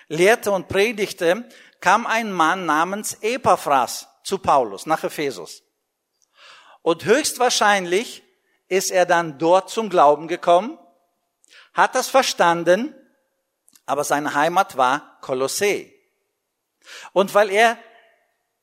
Lehrte 0.07 0.51
und 0.51 0.67
predigte, 0.67 1.49
kam 1.79 2.05
ein 2.05 2.31
Mann 2.31 2.65
namens 2.65 3.17
Epaphras 3.21 4.07
zu 4.23 4.37
Paulus 4.37 4.85
nach 4.85 5.03
Ephesus. 5.03 5.63
Und 6.81 7.05
höchstwahrscheinlich 7.05 8.23
ist 8.67 8.91
er 8.91 9.05
dann 9.05 9.39
dort 9.39 9.69
zum 9.69 9.89
Glauben 9.89 10.27
gekommen, 10.27 10.77
hat 11.73 11.95
das 11.95 12.09
verstanden, 12.09 12.95
aber 13.85 14.03
seine 14.03 14.33
Heimat 14.33 14.77
war 14.77 15.19
Kolossee. 15.21 15.91
Und 17.13 17.33
weil 17.33 17.49
er 17.49 17.77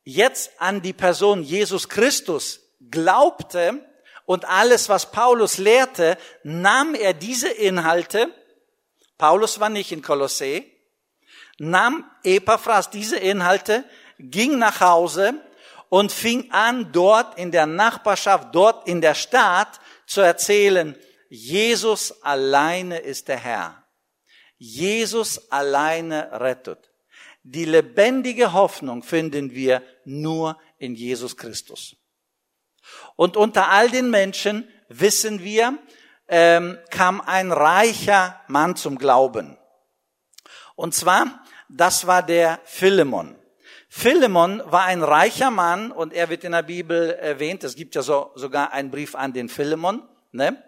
jetzt 0.04 0.50
an 0.58 0.82
die 0.82 0.92
Person 0.92 1.42
Jesus 1.42 1.88
Christus 1.88 2.60
glaubte 2.90 3.86
und 4.26 4.44
alles, 4.44 4.88
was 4.88 5.10
Paulus 5.10 5.58
lehrte, 5.58 6.16
nahm 6.42 6.94
er 6.94 7.14
diese 7.14 7.48
Inhalte, 7.48 8.32
Paulus 9.18 9.60
war 9.60 9.68
nicht 9.68 9.92
in 9.92 10.02
Kolossee, 10.02 10.70
nahm 11.58 12.04
Epaphras 12.24 12.90
diese 12.90 13.16
Inhalte, 13.16 13.84
ging 14.18 14.58
nach 14.58 14.80
Hause 14.80 15.34
und 15.88 16.10
fing 16.10 16.50
an, 16.52 16.92
dort 16.92 17.38
in 17.38 17.50
der 17.50 17.66
Nachbarschaft, 17.66 18.54
dort 18.54 18.88
in 18.88 19.00
der 19.00 19.14
Stadt 19.14 19.80
zu 20.06 20.20
erzählen, 20.20 20.96
Jesus 21.28 22.22
alleine 22.22 22.98
ist 22.98 23.28
der 23.28 23.38
Herr. 23.38 23.82
Jesus 24.58 25.50
alleine 25.50 26.40
rettet. 26.40 26.91
Die 27.44 27.64
lebendige 27.64 28.52
Hoffnung 28.52 29.02
finden 29.02 29.52
wir 29.52 29.82
nur 30.04 30.58
in 30.78 30.94
Jesus 30.94 31.36
Christus. 31.36 31.96
Und 33.16 33.36
unter 33.36 33.68
all 33.70 33.90
den 33.90 34.10
Menschen, 34.10 34.68
wissen 34.88 35.42
wir, 35.42 35.78
ähm, 36.28 36.78
kam 36.90 37.20
ein 37.20 37.52
reicher 37.52 38.40
Mann 38.48 38.76
zum 38.76 38.98
Glauben. 38.98 39.58
Und 40.76 40.94
zwar, 40.94 41.44
das 41.68 42.06
war 42.06 42.22
der 42.22 42.60
Philemon. 42.64 43.36
Philemon 43.88 44.62
war 44.66 44.84
ein 44.84 45.02
reicher 45.02 45.50
Mann 45.50 45.92
und 45.92 46.14
er 46.14 46.30
wird 46.30 46.44
in 46.44 46.52
der 46.52 46.62
Bibel 46.62 47.10
erwähnt. 47.10 47.62
Es 47.64 47.74
gibt 47.74 47.94
ja 47.94 48.02
so, 48.02 48.30
sogar 48.34 48.72
einen 48.72 48.90
Brief 48.90 49.14
an 49.14 49.32
den 49.32 49.48
Philemon. 49.48 50.02
Ne? 50.30 50.62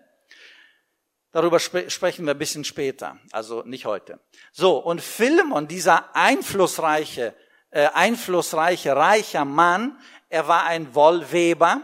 Darüber 1.35 1.57
sp 1.59 1.91
sprechen 1.91 2.27
wir 2.27 2.35
ein 2.35 2.39
bisschen 2.39 2.63
später, 2.63 3.19
also 3.33 3.65
nicht 3.65 3.87
heute. 3.87 4.21
So, 4.53 4.79
und 4.79 5.01
Philemon, 5.01 5.67
dieser 5.67 6.15
einflussreiche, 6.15 7.35
äh, 7.73 7.89
einflussreiche, 7.93 8.95
reicher 8.95 9.45
Mann, 9.45 9.99
er 10.29 10.47
war 10.47 10.63
ein 10.63 10.95
Wollweber, 10.95 11.81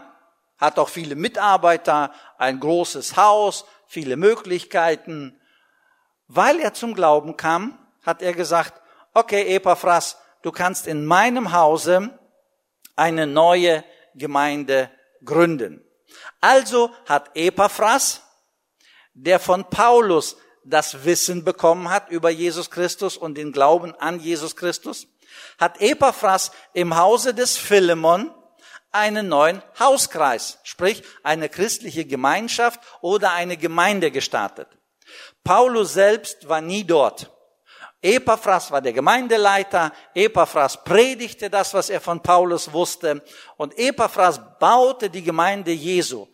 hat 0.57 0.79
auch 0.79 0.87
viele 0.87 1.15
Mitarbeiter, 1.15 2.13
ein 2.37 2.61
großes 2.61 3.17
Haus, 3.17 3.65
viele 3.87 4.15
Möglichkeiten. 4.15 5.37
Weil 6.29 6.61
er 6.61 6.73
zum 6.73 6.93
Glauben 6.93 7.35
kam, 7.35 7.77
hat 8.05 8.21
er 8.21 8.31
gesagt, 8.31 8.81
okay, 9.13 9.53
Epaphras, 9.53 10.17
du 10.43 10.53
kannst 10.53 10.87
in 10.87 11.03
meinem 11.03 11.51
Hause 11.51 12.17
eine 12.95 13.27
neue 13.27 13.83
Gemeinde 14.15 14.89
gründen. 15.25 15.83
Also 16.39 16.91
hat 17.05 17.31
Epaphras, 17.35 18.23
der 19.13 19.39
von 19.39 19.69
Paulus 19.69 20.37
das 20.63 21.05
Wissen 21.05 21.43
bekommen 21.43 21.89
hat 21.89 22.09
über 22.09 22.29
Jesus 22.29 22.69
Christus 22.69 23.17
und 23.17 23.37
den 23.37 23.51
Glauben 23.51 23.95
an 23.95 24.19
Jesus 24.19 24.55
Christus, 24.55 25.07
hat 25.57 25.81
Epaphras 25.81 26.51
im 26.73 26.97
Hause 26.97 27.33
des 27.33 27.57
Philemon 27.57 28.31
einen 28.91 29.29
neuen 29.29 29.61
Hauskreis, 29.79 30.59
sprich 30.63 31.03
eine 31.23 31.49
christliche 31.49 32.05
Gemeinschaft 32.05 32.79
oder 33.01 33.31
eine 33.31 33.57
Gemeinde 33.57 34.11
gestartet. 34.11 34.67
Paulus 35.43 35.93
selbst 35.93 36.47
war 36.47 36.61
nie 36.61 36.83
dort. 36.83 37.31
Epaphras 38.03 38.71
war 38.71 38.81
der 38.81 38.93
Gemeindeleiter, 38.93 39.93
Epaphras 40.15 40.83
predigte 40.83 41.49
das, 41.49 41.73
was 41.73 41.89
er 41.89 42.01
von 42.01 42.21
Paulus 42.21 42.73
wusste 42.73 43.23
und 43.57 43.77
Epaphras 43.77 44.41
baute 44.59 45.09
die 45.09 45.23
Gemeinde 45.23 45.71
Jesu 45.71 46.27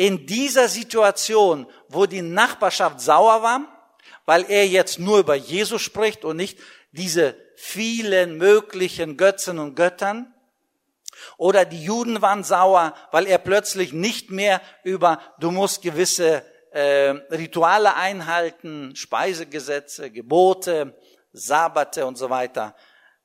in 0.00 0.24
dieser 0.24 0.66
Situation, 0.68 1.66
wo 1.90 2.06
die 2.06 2.22
Nachbarschaft 2.22 3.02
sauer 3.02 3.42
war, 3.42 3.60
weil 4.24 4.50
er 4.50 4.66
jetzt 4.66 4.98
nur 4.98 5.18
über 5.18 5.34
Jesus 5.34 5.82
spricht 5.82 6.24
und 6.24 6.38
nicht 6.38 6.58
diese 6.92 7.36
vielen 7.54 8.38
möglichen 8.38 9.18
Götzen 9.18 9.58
und 9.58 9.74
Göttern, 9.74 10.32
oder 11.36 11.66
die 11.66 11.84
Juden 11.84 12.22
waren 12.22 12.44
sauer, 12.44 12.94
weil 13.10 13.26
er 13.26 13.36
plötzlich 13.36 13.92
nicht 13.92 14.30
mehr 14.30 14.62
über, 14.84 15.20
du 15.38 15.50
musst 15.50 15.82
gewisse 15.82 16.46
äh, 16.70 17.10
Rituale 17.30 17.94
einhalten, 17.94 18.96
Speisegesetze, 18.96 20.10
Gebote, 20.10 20.98
Sabbate 21.34 22.06
und 22.06 22.16
so 22.16 22.30
weiter, 22.30 22.74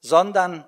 sondern 0.01 0.67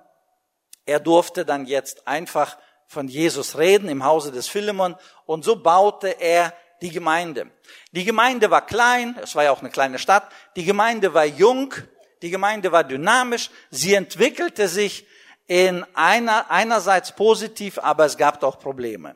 er 0.86 1.02
durfte 1.02 1.44
dann 1.44 1.66
jetzt 1.66 2.08
einfach 2.08 2.58
von 2.88 3.08
Jesus 3.08 3.58
reden 3.58 3.90
im 3.90 4.04
Hause 4.04 4.32
des 4.32 4.48
Philemon 4.48 4.96
und 5.26 5.44
so 5.44 5.58
baute 5.62 6.08
er 6.08 6.54
die 6.82 6.92
Gemeinde. 6.92 7.52
Die 7.92 8.06
Gemeinde 8.06 8.50
war 8.50 8.66
klein, 8.66 9.18
es 9.22 9.36
war 9.36 9.44
ja 9.44 9.52
auch 9.52 9.60
eine 9.60 9.70
kleine 9.70 10.00
Stadt, 10.00 10.32
die 10.56 10.64
Gemeinde 10.64 11.14
war 11.14 11.26
jung, 11.26 11.74
die 12.22 12.30
Gemeinde 12.30 12.72
war 12.72 12.84
dynamisch, 12.84 13.50
sie 13.70 13.94
entwickelte 13.94 14.68
sich 14.68 15.06
in 15.48 15.86
einer, 15.94 16.52
einerseits 16.52 17.12
positiv, 17.14 17.80
aber 17.80 18.06
es 18.06 18.18
gab 18.18 18.44
auch 18.44 18.60
Probleme. 18.60 19.16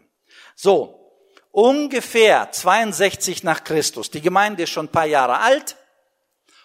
So, 0.56 1.12
ungefähr 1.52 2.52
62 2.52 3.44
nach 3.44 3.64
Christus, 3.64 4.12
die 4.12 4.22
Gemeinde 4.22 4.64
ist 4.64 4.70
schon 4.70 4.86
ein 4.86 4.92
paar 4.92 5.06
Jahre 5.06 5.40
alt, 5.40 5.76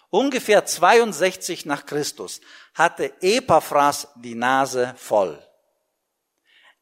ungefähr 0.09 0.65
62 0.65 1.65
nach 1.65 1.85
Christus 1.85 2.41
hatte 2.73 3.13
Epaphras 3.21 4.07
die 4.15 4.35
Nase 4.35 4.93
voll. 4.97 5.46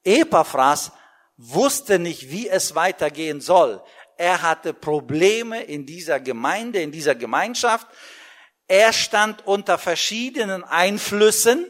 Epaphras 0.05 0.91
wusste 1.37 1.99
nicht, 1.99 2.29
wie 2.31 2.47
es 2.47 2.75
weitergehen 2.75 3.41
soll. 3.41 3.83
Er 4.17 4.41
hatte 4.41 4.73
Probleme 4.73 5.63
in 5.63 5.85
dieser 5.85 6.19
Gemeinde, 6.19 6.81
in 6.81 6.91
dieser 6.91 7.15
Gemeinschaft. 7.15 7.87
Er 8.67 8.93
stand 8.93 9.45
unter 9.45 9.77
verschiedenen 9.77 10.63
Einflüssen. 10.63 11.69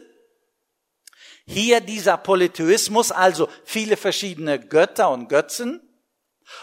Hier 1.46 1.80
dieser 1.80 2.16
Polytheismus, 2.16 3.12
also 3.12 3.48
viele 3.64 3.96
verschiedene 3.96 4.60
Götter 4.60 5.10
und 5.10 5.28
Götzen. 5.28 5.80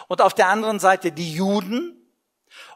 Und 0.07 0.21
auf 0.21 0.33
der 0.33 0.47
anderen 0.47 0.79
Seite 0.79 1.11
die 1.11 1.33
Juden. 1.33 1.99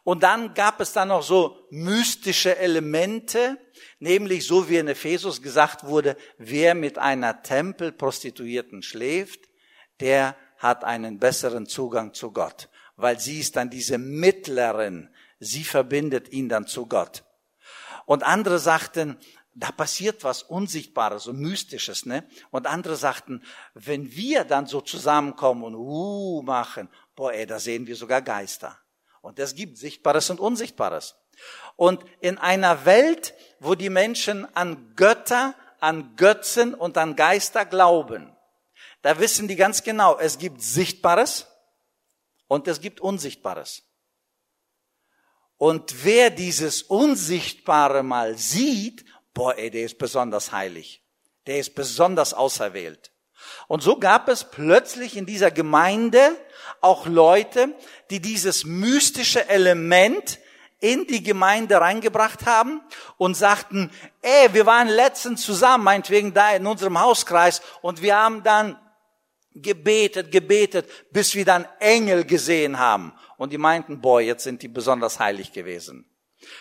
Und 0.04 0.24
dann 0.24 0.54
gab 0.54 0.82
es 0.82 0.94
dann 0.94 1.10
noch 1.10 1.24
so 1.24 1.68
mystische 1.70 2.58
Elemente, 2.58 3.58
Nämlich 4.00 4.46
so 4.46 4.70
wie 4.70 4.78
in 4.78 4.88
Ephesus 4.88 5.42
gesagt 5.42 5.86
wurde, 5.86 6.18
wer 6.38 6.76
mit 6.76 6.98
einer 6.98 7.42
Tempelprostituierten 7.42 8.84
schläft, 8.84 9.50
der 10.00 10.36
hat 10.58 10.84
einen 10.84 11.20
besseren 11.20 11.66
Zugang 11.66 12.14
zu 12.14 12.32
Gott, 12.32 12.70
weil 12.96 13.20
sie 13.20 13.40
ist 13.40 13.56
dann 13.56 13.70
diese 13.70 13.98
Mittlerin, 13.98 15.10
sie 15.40 15.64
verbindet 15.64 16.32
ihn 16.32 16.50
dann 16.50 16.68
zu 16.68 16.86
Gott. 16.86 17.24
Und 18.06 18.24
andere 18.24 18.60
sagten, 18.60 19.18
da 19.54 19.72
passiert 19.72 20.24
was 20.24 20.44
Unsichtbares 20.44 21.26
und 21.26 21.40
Mystisches, 21.40 22.06
ne? 22.06 22.28
Und 22.52 22.68
andere 22.68 22.96
sagten, 22.96 23.44
wenn 23.74 24.16
wir 24.16 24.44
dann 24.44 24.68
so 24.68 24.82
zusammenkommen 24.82 25.64
und 25.64 25.76
uh 25.76 26.44
machen, 26.44 26.90
boah, 27.16 27.34
ey, 27.34 27.48
da 27.48 27.60
sehen 27.60 27.88
wir 27.88 27.96
sogar 27.96 28.22
Geister. 28.22 28.78
Und 29.22 29.40
es 29.40 29.56
gibt 29.56 29.78
Sichtbares 29.78 30.30
und 30.30 30.40
Unsichtbares. 30.40 31.16
Und 31.76 32.04
in 32.22 32.38
einer 32.38 32.86
Welt, 32.86 33.34
wo 33.60 33.76
die 33.76 33.90
Menschen 33.90 34.48
an 34.56 34.94
Götter, 34.96 35.56
an 35.80 36.16
Götzen 36.16 36.74
und 36.74 36.98
an 36.98 37.16
Geister 37.16 37.66
glauben, 37.66 38.36
da 39.02 39.20
wissen 39.20 39.48
die 39.48 39.56
ganz 39.56 39.84
genau, 39.84 40.18
es 40.18 40.38
gibt 40.38 40.62
Sichtbares 40.62 41.48
und 42.48 42.68
es 42.68 42.82
gibt 42.82 43.00
Unsichtbares. 43.00 43.84
Und 45.58 46.04
wer 46.04 46.30
dieses 46.30 46.84
Unsichtbare 46.84 48.04
mal 48.04 48.38
sieht, 48.38 49.06
boah, 49.34 49.58
ey, 49.58 49.72
der 49.72 49.86
ist 49.86 49.98
besonders 49.98 50.52
heilig. 50.52 51.04
Der 51.48 51.60
ist 51.60 51.74
besonders 51.74 52.34
auserwählt. 52.34 53.12
Und 53.68 53.82
so 53.82 53.98
gab 53.98 54.30
es 54.30 54.44
plötzlich 54.44 55.16
in 55.16 55.26
dieser 55.26 55.52
Gemeinde 55.52 56.36
auch 56.82 57.06
Leute, 57.06 57.74
die 58.10 58.20
dieses 58.20 58.66
mystische 58.66 59.48
Element 59.50 60.40
in 60.80 61.08
die 61.08 61.24
Gemeinde 61.24 61.82
reingebracht 61.82 62.46
haben 62.46 62.82
und 63.18 63.36
sagten, 63.36 63.92
ey, 64.22 64.54
wir 64.54 64.66
waren 64.66 64.88
letztens 64.88 65.42
zusammen, 65.42 65.84
meinetwegen 65.84 66.34
da 66.34 66.56
in 66.56 66.68
unserem 66.68 67.00
Hauskreis 67.00 67.62
und 67.82 68.02
wir 68.02 68.16
haben 68.16 68.44
dann 68.44 68.80
gebetet, 69.54 70.32
gebetet, 70.32 70.88
bis 71.12 71.34
wir 71.34 71.46
dann 71.46 71.68
Engel 71.80 72.26
gesehen 72.26 72.78
haben. 72.78 73.14
Und 73.38 73.54
die 73.54 73.58
meinten, 73.58 74.02
boah, 74.02 74.22
jetzt 74.22 74.44
sind 74.44 74.62
die 74.62 74.68
besonders 74.68 75.20
heilig 75.20 75.52
gewesen. 75.52 76.06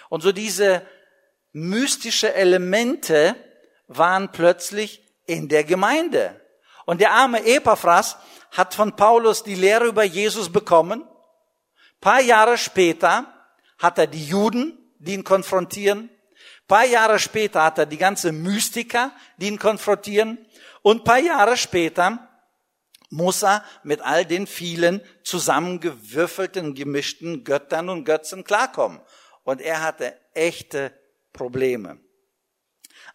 Und 0.08 0.22
so 0.22 0.32
diese 0.32 0.86
mystische 1.52 2.34
Elemente 2.34 3.36
waren 3.86 4.32
plötzlich 4.32 5.02
in 5.26 5.48
der 5.48 5.64
Gemeinde. 5.64 6.40
Und 6.86 7.00
der 7.00 7.12
arme 7.12 7.44
Epaphras 7.44 8.16
hat 8.52 8.74
von 8.74 8.96
Paulus 8.96 9.42
die 9.42 9.54
Lehre 9.54 9.86
über 9.86 10.04
Jesus 10.04 10.50
bekommen. 10.50 11.02
Ein 11.02 12.00
paar 12.00 12.20
Jahre 12.20 12.56
später 12.56 13.35
hat 13.78 13.98
er 13.98 14.06
die 14.06 14.26
Juden, 14.26 14.78
die 14.98 15.14
ihn 15.14 15.24
konfrontieren. 15.24 16.08
Ein 16.08 16.66
paar 16.68 16.84
Jahre 16.84 17.18
später 17.18 17.62
hat 17.62 17.78
er 17.78 17.86
die 17.86 17.98
ganze 17.98 18.32
Mystiker, 18.32 19.12
die 19.36 19.48
ihn 19.48 19.58
konfrontieren. 19.58 20.38
Und 20.82 21.00
ein 21.00 21.04
paar 21.04 21.18
Jahre 21.18 21.56
später 21.56 22.28
muss 23.10 23.42
er 23.42 23.64
mit 23.82 24.00
all 24.00 24.24
den 24.24 24.46
vielen 24.46 25.00
zusammengewürfelten, 25.22 26.74
gemischten 26.74 27.44
Göttern 27.44 27.88
und 27.88 28.04
Götzen 28.04 28.44
klarkommen. 28.44 29.00
Und 29.44 29.60
er 29.60 29.82
hatte 29.82 30.18
echte 30.34 30.92
Probleme. 31.32 31.98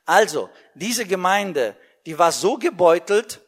Also, 0.06 0.50
diese 0.76 1.06
Gemeinde, 1.06 1.76
die 2.06 2.18
war 2.18 2.32
so 2.32 2.58
gebeutelt, 2.58 3.42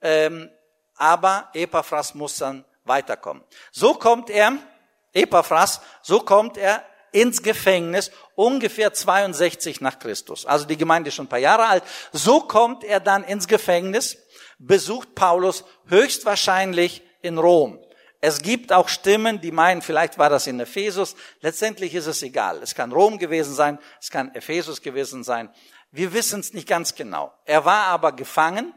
ähm, 0.00 0.50
aber 0.94 1.50
Epaphras 1.54 2.14
muss 2.14 2.38
dann 2.38 2.64
weiterkommen. 2.84 3.44
So 3.72 3.94
kommt 3.94 4.30
er, 4.30 4.58
Epaphras, 5.22 5.80
so 6.02 6.20
kommt 6.20 6.56
er 6.56 6.82
ins 7.12 7.42
Gefängnis, 7.42 8.10
ungefähr 8.34 8.92
62 8.92 9.80
nach 9.80 9.98
Christus. 9.98 10.46
Also 10.46 10.66
die 10.66 10.76
Gemeinde 10.76 11.08
ist 11.08 11.14
schon 11.14 11.26
ein 11.26 11.30
paar 11.30 11.38
Jahre 11.38 11.66
alt. 11.66 11.82
So 12.12 12.40
kommt 12.40 12.84
er 12.84 13.00
dann 13.00 13.24
ins 13.24 13.48
Gefängnis, 13.48 14.18
besucht 14.58 15.14
Paulus 15.14 15.64
höchstwahrscheinlich 15.86 17.02
in 17.22 17.38
Rom. 17.38 17.78
Es 18.20 18.42
gibt 18.42 18.72
auch 18.72 18.88
Stimmen, 18.88 19.40
die 19.40 19.52
meinen, 19.52 19.80
vielleicht 19.80 20.18
war 20.18 20.28
das 20.28 20.48
in 20.48 20.58
Ephesus. 20.58 21.14
Letztendlich 21.40 21.94
ist 21.94 22.06
es 22.06 22.22
egal. 22.22 22.60
Es 22.62 22.74
kann 22.74 22.92
Rom 22.92 23.18
gewesen 23.18 23.54
sein, 23.54 23.78
es 24.00 24.10
kann 24.10 24.34
Ephesus 24.34 24.82
gewesen 24.82 25.22
sein. 25.22 25.50
Wir 25.92 26.12
wissen 26.12 26.40
es 26.40 26.52
nicht 26.52 26.68
ganz 26.68 26.94
genau. 26.94 27.32
Er 27.44 27.64
war 27.64 27.84
aber 27.84 28.12
gefangen 28.12 28.74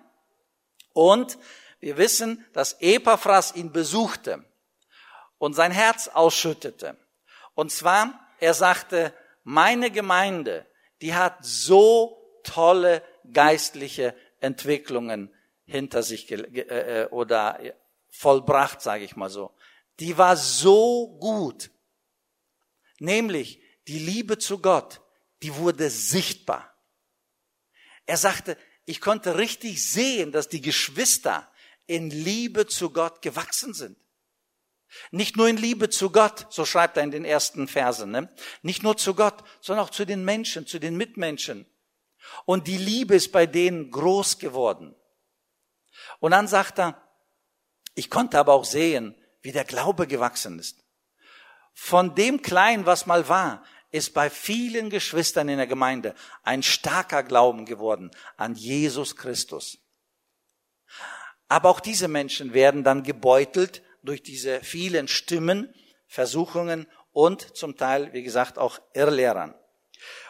und 0.94 1.38
wir 1.80 1.98
wissen, 1.98 2.46
dass 2.54 2.78
Epaphras 2.80 3.56
ihn 3.56 3.72
besuchte 3.72 4.46
und 5.42 5.56
sein 5.56 5.72
Herz 5.72 6.08
ausschüttete. 6.08 6.96
Und 7.56 7.72
zwar, 7.72 8.28
er 8.40 8.54
sagte, 8.54 9.12
meine 9.44 9.90
Gemeinde, 9.90 10.68
die 11.02 11.16
hat 11.16 11.44
so 11.44 12.40
tolle 12.44 13.04
geistliche 13.34 14.16
Entwicklungen 14.40 15.34
hinter 15.66 16.04
sich 16.04 16.32
äh, 16.32 17.08
oder 17.10 17.60
vollbracht, 18.12 18.84
sage 18.84 19.04
ich 19.04 19.16
mal 19.16 19.32
so. 19.32 19.52
Die 20.00 20.16
war 20.16 20.38
so 20.38 21.18
gut. 21.20 21.72
Nämlich 23.00 23.64
die 23.88 23.98
Liebe 23.98 24.38
zu 24.38 24.60
Gott, 24.60 25.02
die 25.42 25.56
wurde 25.56 25.90
sichtbar. 25.90 26.72
Er 28.06 28.18
sagte, 28.18 28.58
ich 28.86 29.02
konnte 29.02 29.40
richtig 29.40 29.84
sehen, 29.84 30.32
dass 30.32 30.50
die 30.50 30.62
Geschwister 30.62 31.52
in 31.88 32.12
Liebe 32.12 32.68
zu 32.68 32.92
Gott 32.92 33.24
gewachsen 33.24 33.74
sind. 33.74 33.98
Nicht 35.12 35.38
nur 35.38 35.48
in 35.48 35.58
Liebe 35.58 35.90
zu 35.90 36.12
Gott, 36.12 36.48
so 36.50 36.66
schreibt 36.66 36.98
er 36.98 37.04
in 37.04 37.12
den 37.12 37.26
ersten 37.26 37.68
Versen, 37.68 38.12
ne? 38.12 38.34
nicht 38.62 38.84
nur 38.84 38.98
zu 38.98 39.16
Gott, 39.16 39.44
sondern 39.62 39.86
auch 39.86 39.90
zu 39.90 40.06
den 40.06 40.26
Menschen, 40.26 40.68
zu 40.68 40.80
den 40.80 40.98
Mitmenschen. 40.98 41.66
Und 42.46 42.68
die 42.68 42.78
Liebe 42.78 43.16
ist 43.16 43.32
bei 43.32 43.46
denen 43.46 43.90
groß 43.92 44.38
geworden. 44.38 44.96
Und 46.20 46.32
dann 46.32 46.48
sagt 46.48 46.80
er, 46.80 47.02
ich 47.96 48.10
konnte 48.10 48.38
aber 48.40 48.54
auch 48.54 48.66
sehen, 48.66 49.16
wie 49.42 49.52
der 49.52 49.66
Glaube 49.66 50.08
gewachsen 50.08 50.60
ist. 50.60 50.84
Von 51.74 52.16
dem 52.16 52.42
Kleinen, 52.42 52.86
was 52.86 53.06
mal 53.06 53.28
war, 53.28 53.64
ist 53.92 54.14
bei 54.14 54.30
vielen 54.30 54.90
Geschwistern 54.90 55.50
in 55.50 55.58
der 55.58 55.68
Gemeinde 55.68 56.16
ein 56.44 56.64
starker 56.64 57.24
Glauben 57.24 57.66
geworden 57.66 58.12
an 58.38 58.56
Jesus 58.56 59.16
Christus. 59.16 59.80
Aber 61.48 61.70
auch 61.70 61.82
diese 61.82 62.08
Menschen 62.08 62.54
werden 62.54 62.84
dann 62.84 63.04
gebeutelt 63.04 63.84
durch 64.04 64.24
diese 64.24 64.62
vielen 64.62 65.08
Stimmen, 65.08 65.74
Versuchungen 66.08 66.88
und 67.12 67.56
zum 67.56 67.78
Teil, 67.78 68.14
wie 68.14 68.24
gesagt, 68.24 68.58
auch 68.58 68.80
Irrlehrern. 68.94 69.56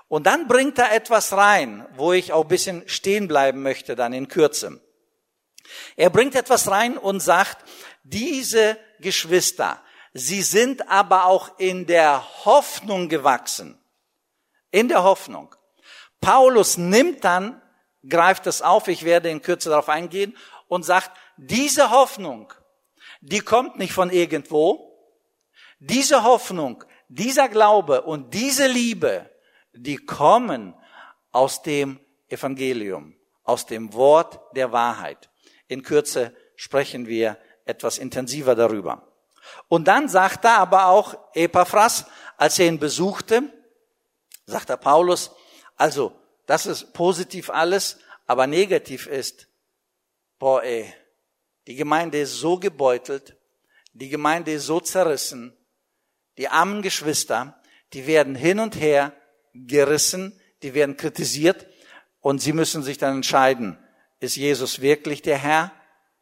Und 0.07 0.27
dann 0.27 0.47
bringt 0.47 0.77
er 0.77 0.93
etwas 0.93 1.33
rein, 1.33 1.87
wo 1.95 2.11
ich 2.11 2.33
auch 2.33 2.43
ein 2.43 2.49
bisschen 2.49 2.87
stehen 2.87 3.27
bleiben 3.27 3.61
möchte, 3.61 3.95
dann 3.95 4.13
in 4.13 4.27
Kürze. 4.27 4.81
Er 5.95 6.09
bringt 6.09 6.35
etwas 6.35 6.69
rein 6.69 6.97
und 6.97 7.21
sagt, 7.21 7.63
diese 8.03 8.77
Geschwister, 8.99 9.81
sie 10.13 10.41
sind 10.41 10.89
aber 10.89 11.25
auch 11.25 11.57
in 11.59 11.85
der 11.85 12.45
Hoffnung 12.45 13.07
gewachsen. 13.07 13.81
In 14.71 14.89
der 14.89 15.03
Hoffnung. 15.03 15.55
Paulus 16.19 16.77
nimmt 16.77 17.23
dann, 17.23 17.61
greift 18.07 18.47
es 18.47 18.61
auf, 18.61 18.87
ich 18.87 19.05
werde 19.05 19.29
in 19.29 19.41
Kürze 19.41 19.69
darauf 19.69 19.89
eingehen, 19.89 20.37
und 20.67 20.83
sagt, 20.83 21.11
diese 21.37 21.89
Hoffnung, 21.89 22.53
die 23.21 23.39
kommt 23.39 23.77
nicht 23.77 23.93
von 23.93 24.09
irgendwo. 24.09 24.87
Diese 25.79 26.23
Hoffnung, 26.23 26.83
dieser 27.07 27.49
Glaube 27.49 28.01
und 28.01 28.33
diese 28.33 28.67
Liebe, 28.67 29.29
die 29.73 29.97
kommen 29.97 30.73
aus 31.31 31.61
dem 31.61 31.99
Evangelium, 32.27 33.15
aus 33.43 33.65
dem 33.65 33.93
Wort 33.93 34.39
der 34.55 34.71
Wahrheit. 34.71 35.29
In 35.67 35.83
Kürze 35.83 36.35
sprechen 36.55 37.07
wir 37.07 37.37
etwas 37.65 37.97
intensiver 37.97 38.55
darüber. 38.55 39.07
Und 39.67 39.87
dann 39.87 40.07
sagt 40.09 40.45
er 40.45 40.57
aber 40.57 40.87
auch 40.87 41.15
Epaphras, 41.33 42.05
als 42.37 42.59
er 42.59 42.67
ihn 42.67 42.79
besuchte, 42.79 43.43
sagt 44.45 44.69
er 44.69 44.77
Paulus, 44.77 45.31
also 45.77 46.13
das 46.45 46.65
ist 46.65 46.93
positiv 46.93 47.49
alles, 47.49 47.99
aber 48.25 48.47
negativ 48.47 49.07
ist, 49.07 49.47
boah 50.37 50.63
ey, 50.63 50.93
die 51.67 51.75
Gemeinde 51.75 52.19
ist 52.19 52.35
so 52.35 52.57
gebeutelt, 52.57 53.37
die 53.93 54.09
Gemeinde 54.09 54.51
ist 54.53 54.65
so 54.65 54.79
zerrissen, 54.79 55.55
die 56.37 56.47
armen 56.47 56.81
Geschwister, 56.81 57.61
die 57.93 58.07
werden 58.07 58.35
hin 58.35 58.59
und 58.59 58.79
her 58.79 59.13
gerissen, 59.53 60.39
die 60.63 60.73
werden 60.73 60.97
kritisiert 60.97 61.67
und 62.19 62.39
sie 62.39 62.53
müssen 62.53 62.83
sich 62.83 62.97
dann 62.97 63.17
entscheiden, 63.17 63.77
ist 64.21 64.35
Jesus 64.35 64.81
wirklich 64.81 65.23
der 65.23 65.37
Herr? 65.37 65.73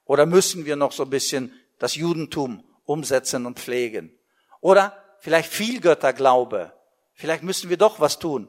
Oder 0.06 0.25
müssen 0.25 0.65
wir 0.65 0.78
noch 0.78 0.93
so 0.93 1.04
ein 1.04 1.10
bisschen 1.10 1.54
das 1.78 1.95
Judentum 1.95 2.63
umsetzen 2.86 3.45
und 3.45 3.60
pflegen? 3.60 4.17
Oder 4.62 4.97
vielleicht 5.19 5.52
Vielgötterglaube. 5.52 6.73
Vielleicht 7.13 7.43
müssen 7.43 7.69
wir 7.69 7.78
doch 7.78 7.99
was 7.99 8.17
tun. 8.17 8.47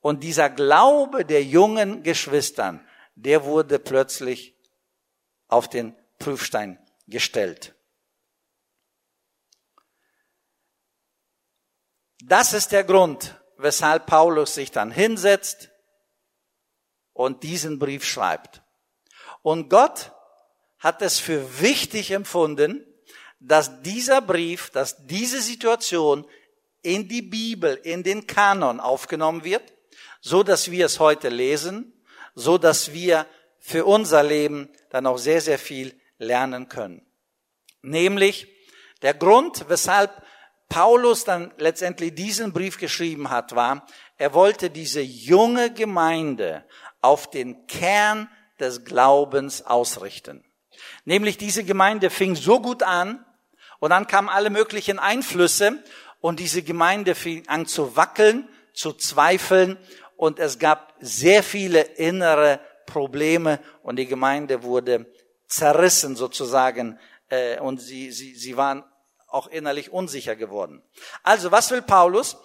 Und 0.00 0.22
dieser 0.22 0.50
Glaube 0.50 1.24
der 1.24 1.42
jungen 1.42 2.02
Geschwistern, 2.02 2.86
der 3.14 3.44
wurde 3.44 3.78
plötzlich 3.78 4.54
auf 5.48 5.68
den 5.68 5.96
Prüfstein 6.22 6.78
gestellt. 7.08 7.74
Das 12.24 12.52
ist 12.52 12.70
der 12.70 12.84
Grund, 12.84 13.34
weshalb 13.56 14.06
Paulus 14.06 14.54
sich 14.54 14.70
dann 14.70 14.92
hinsetzt 14.92 15.70
und 17.12 17.42
diesen 17.42 17.80
Brief 17.80 18.04
schreibt. 18.04 18.62
Und 19.42 19.68
Gott 19.68 20.12
hat 20.78 21.02
es 21.02 21.18
für 21.18 21.60
wichtig 21.60 22.12
empfunden, 22.12 22.86
dass 23.40 23.82
dieser 23.82 24.20
Brief, 24.20 24.70
dass 24.70 25.04
diese 25.06 25.42
Situation 25.42 26.24
in 26.82 27.08
die 27.08 27.22
Bibel, 27.22 27.74
in 27.82 28.04
den 28.04 28.28
Kanon 28.28 28.78
aufgenommen 28.78 29.42
wird, 29.42 29.72
so 30.20 30.44
dass 30.44 30.70
wir 30.70 30.86
es 30.86 31.00
heute 31.00 31.28
lesen, 31.28 31.92
so 32.34 32.58
dass 32.58 32.92
wir 32.92 33.26
für 33.58 33.84
unser 33.84 34.22
Leben 34.22 34.72
dann 34.90 35.06
auch 35.06 35.18
sehr, 35.18 35.40
sehr 35.40 35.58
viel 35.58 36.00
lernen 36.22 36.68
können. 36.68 37.04
Nämlich 37.82 38.46
der 39.02 39.14
Grund, 39.14 39.64
weshalb 39.68 40.22
Paulus 40.68 41.24
dann 41.24 41.52
letztendlich 41.58 42.14
diesen 42.14 42.52
Brief 42.52 42.78
geschrieben 42.78 43.28
hat, 43.28 43.54
war, 43.54 43.86
er 44.16 44.32
wollte 44.32 44.70
diese 44.70 45.02
junge 45.02 45.72
Gemeinde 45.72 46.64
auf 47.00 47.28
den 47.28 47.66
Kern 47.66 48.30
des 48.58 48.84
Glaubens 48.84 49.66
ausrichten. 49.66 50.44
Nämlich 51.04 51.36
diese 51.36 51.64
Gemeinde 51.64 52.08
fing 52.08 52.36
so 52.36 52.60
gut 52.60 52.82
an 52.82 53.24
und 53.80 53.90
dann 53.90 54.06
kamen 54.06 54.28
alle 54.28 54.50
möglichen 54.50 54.98
Einflüsse 54.98 55.82
und 56.20 56.38
diese 56.38 56.62
Gemeinde 56.62 57.14
fing 57.14 57.46
an 57.48 57.66
zu 57.66 57.96
wackeln, 57.96 58.48
zu 58.72 58.92
zweifeln 58.92 59.76
und 60.16 60.38
es 60.38 60.58
gab 60.58 60.94
sehr 61.00 61.42
viele 61.42 61.80
innere 61.82 62.60
Probleme 62.86 63.58
und 63.82 63.96
die 63.96 64.06
Gemeinde 64.06 64.62
wurde 64.62 65.06
zerrissen 65.52 66.16
sozusagen 66.16 66.98
äh, 67.28 67.60
und 67.60 67.78
sie, 67.78 68.10
sie, 68.10 68.34
sie 68.34 68.56
waren 68.56 68.84
auch 69.26 69.46
innerlich 69.48 69.92
unsicher 69.92 70.34
geworden. 70.34 70.82
Also 71.22 71.52
was 71.52 71.70
will 71.70 71.82
Paulus? 71.82 72.36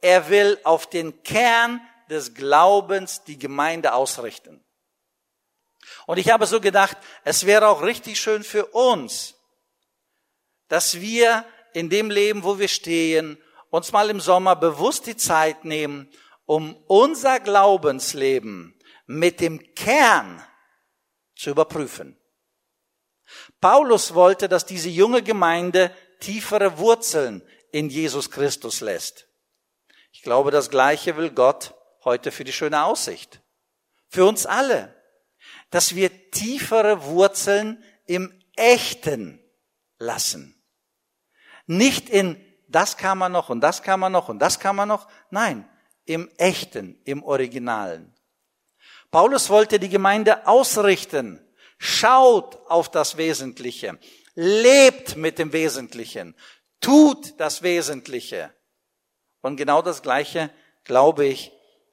Er 0.00 0.28
will 0.28 0.58
auf 0.64 0.88
den 0.88 1.22
Kern 1.22 1.80
des 2.10 2.34
Glaubens 2.34 3.22
die 3.24 3.38
Gemeinde 3.38 3.92
ausrichten. 3.94 4.64
Und 6.06 6.18
ich 6.18 6.30
habe 6.30 6.46
so 6.46 6.60
gedacht, 6.60 6.96
es 7.24 7.46
wäre 7.46 7.68
auch 7.68 7.82
richtig 7.82 8.20
schön 8.20 8.42
für 8.42 8.66
uns, 8.66 9.34
dass 10.68 11.00
wir 11.00 11.44
in 11.72 11.88
dem 11.88 12.10
Leben, 12.10 12.42
wo 12.42 12.58
wir 12.58 12.68
stehen, 12.68 13.38
uns 13.70 13.92
mal 13.92 14.10
im 14.10 14.20
Sommer 14.20 14.56
bewusst 14.56 15.06
die 15.06 15.16
Zeit 15.16 15.64
nehmen, 15.64 16.10
um 16.46 16.76
unser 16.86 17.38
Glaubensleben 17.40 18.76
mit 19.06 19.40
dem 19.40 19.74
Kern 19.74 20.44
zu 21.36 21.50
überprüfen. 21.50 22.18
Paulus 23.60 24.14
wollte, 24.14 24.48
dass 24.48 24.66
diese 24.66 24.88
junge 24.88 25.22
Gemeinde 25.22 25.90
tiefere 26.20 26.78
Wurzeln 26.78 27.42
in 27.72 27.88
Jesus 27.88 28.30
Christus 28.30 28.80
lässt. 28.80 29.28
Ich 30.12 30.22
glaube, 30.22 30.50
das 30.50 30.70
Gleiche 30.70 31.16
will 31.16 31.30
Gott 31.30 31.74
heute 32.04 32.32
für 32.32 32.44
die 32.44 32.52
schöne 32.52 32.84
Aussicht. 32.84 33.42
Für 34.08 34.24
uns 34.24 34.46
alle. 34.46 34.94
Dass 35.70 35.94
wir 35.94 36.30
tiefere 36.30 37.04
Wurzeln 37.04 37.82
im 38.06 38.32
Echten 38.56 39.40
lassen. 39.98 40.62
Nicht 41.66 42.08
in 42.08 42.42
das 42.68 42.96
kann 42.96 43.18
man 43.18 43.32
noch 43.32 43.48
und 43.48 43.60
das 43.60 43.82
kann 43.82 44.00
man 44.00 44.12
noch 44.12 44.28
und 44.28 44.38
das 44.38 44.58
kann 44.58 44.76
man 44.76 44.88
noch. 44.88 45.08
Nein, 45.30 45.68
im 46.04 46.28
Echten, 46.36 47.00
im 47.04 47.22
Originalen. 47.22 48.14
Paulus 49.10 49.50
wollte 49.50 49.78
die 49.78 49.88
Gemeinde 49.88 50.46
ausrichten. 50.46 51.45
Schaut 51.78 52.58
auf 52.68 52.90
das 52.90 53.16
Wesentliche. 53.16 53.98
Lebt 54.34 55.16
mit 55.16 55.38
dem 55.38 55.52
Wesentlichen. 55.52 56.34
Tut 56.80 57.38
das 57.38 57.62
Wesentliche. 57.62 58.52
Und 59.40 59.56
genau 59.56 59.82
das 59.82 60.02
Gleiche, 60.02 60.50
glaube 60.84 61.26
ich, 61.26 61.52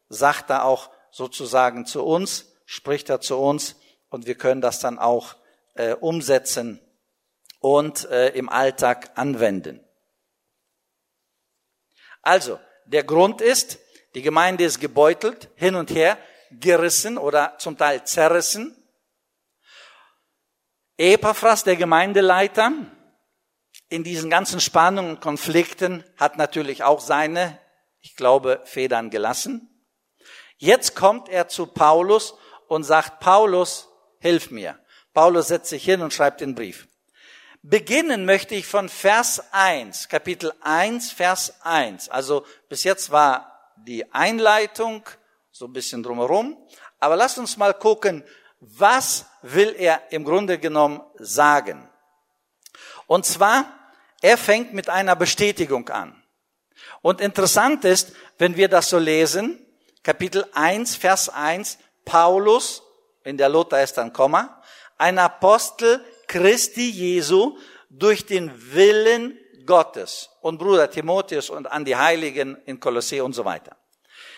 sagt 0.09 0.49
er 0.49 0.65
auch 0.65 0.89
sozusagen 1.11 1.85
zu 1.85 2.03
uns, 2.03 2.53
spricht 2.65 3.09
er 3.09 3.21
zu 3.21 3.37
uns 3.37 3.75
und 4.09 4.25
wir 4.25 4.35
können 4.35 4.61
das 4.61 4.79
dann 4.79 4.99
auch 4.99 5.35
äh, 5.75 5.93
umsetzen 5.93 6.79
und 7.59 8.09
äh, 8.09 8.29
im 8.29 8.49
Alltag 8.49 9.11
anwenden. 9.15 9.83
Also, 12.21 12.59
der 12.85 13.03
Grund 13.03 13.41
ist, 13.41 13.79
die 14.15 14.21
Gemeinde 14.21 14.63
ist 14.63 14.79
gebeutelt, 14.79 15.49
hin 15.55 15.75
und 15.75 15.91
her, 15.91 16.17
gerissen 16.51 17.17
oder 17.17 17.57
zum 17.57 17.77
Teil 17.77 18.03
zerrissen. 18.05 18.75
Epaphras, 20.97 21.63
der 21.63 21.75
Gemeindeleiter, 21.75 22.71
in 23.89 24.03
diesen 24.03 24.29
ganzen 24.29 24.59
Spannungen 24.59 25.15
und 25.15 25.21
Konflikten 25.21 26.03
hat 26.17 26.37
natürlich 26.37 26.83
auch 26.83 26.99
seine, 26.99 27.59
ich 27.99 28.15
glaube, 28.15 28.61
Federn 28.65 29.09
gelassen. 29.09 29.69
Jetzt 30.57 30.95
kommt 30.95 31.29
er 31.29 31.47
zu 31.47 31.67
Paulus 31.67 32.35
und 32.67 32.83
sagt, 32.83 33.19
Paulus, 33.19 33.89
hilf 34.19 34.51
mir. 34.51 34.79
Paulus 35.13 35.49
setzt 35.49 35.69
sich 35.69 35.83
hin 35.83 36.01
und 36.01 36.13
schreibt 36.13 36.41
den 36.41 36.55
Brief. 36.55 36.87
Beginnen 37.61 38.25
möchte 38.25 38.55
ich 38.55 38.65
von 38.67 38.89
Vers 38.89 39.43
1, 39.51 40.09
Kapitel 40.09 40.53
1, 40.61 41.11
Vers 41.11 41.61
1. 41.61 42.09
Also 42.09 42.45
bis 42.67 42.83
jetzt 42.83 43.11
war 43.11 43.73
die 43.77 44.11
Einleitung, 44.13 45.03
so 45.51 45.65
ein 45.65 45.73
bisschen 45.73 46.03
drumherum. 46.03 46.57
Aber 46.99 47.15
lasst 47.15 47.37
uns 47.37 47.57
mal 47.57 47.73
gucken, 47.73 48.23
was 48.77 49.25
will 49.41 49.75
er 49.77 50.01
im 50.11 50.23
Grunde 50.23 50.57
genommen 50.57 51.01
sagen. 51.15 51.89
Und 53.07 53.25
zwar, 53.25 53.65
er 54.21 54.37
fängt 54.37 54.73
mit 54.73 54.89
einer 54.89 55.15
Bestätigung 55.15 55.89
an. 55.89 56.23
Und 57.01 57.19
interessant 57.19 57.83
ist, 57.83 58.13
wenn 58.37 58.55
wir 58.55 58.69
das 58.69 58.89
so 58.89 58.97
lesen, 58.97 59.59
Kapitel 60.01 60.45
1, 60.53 60.95
Vers 60.95 61.29
1, 61.29 61.77
Paulus, 62.05 62.81
in 63.23 63.37
der 63.37 63.49
Lothar 63.49 63.83
ist 63.83 63.97
dann 63.97 64.13
Komma, 64.13 64.61
ein 64.97 65.19
Apostel 65.19 66.03
Christi 66.27 66.89
Jesu 66.89 67.57
durch 67.89 68.25
den 68.25 68.51
Willen 68.73 69.37
Gottes 69.65 70.29
und 70.41 70.57
Bruder 70.57 70.89
Timotheus 70.89 71.49
und 71.49 71.71
an 71.71 71.85
die 71.85 71.95
Heiligen 71.95 72.57
in 72.65 72.79
Kolossee 72.79 73.21
und 73.21 73.33
so 73.33 73.45
weiter. 73.45 73.77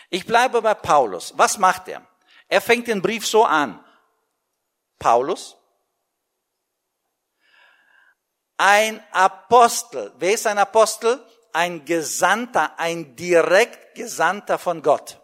Ich 0.09 0.25
bleibe 0.25 0.61
bei 0.61 0.73
Paulus. 0.73 1.33
Was 1.35 1.57
macht 1.57 1.88
er? 1.88 2.01
Er 2.47 2.61
fängt 2.61 2.88
den 2.88 3.01
Brief 3.01 3.25
so 3.25 3.43
an. 3.43 3.85
Paulus, 4.99 5.58
ein 8.58 9.03
Apostel. 9.12 10.13
Wer 10.17 10.34
ist 10.34 10.47
ein 10.47 10.58
Apostel? 10.58 11.23
Ein 11.51 11.86
Gesandter, 11.86 12.77
ein 12.79 13.15
direkt 13.15 13.95
Gesandter 13.95 14.58
von 14.58 14.81
Gott. 14.81 15.21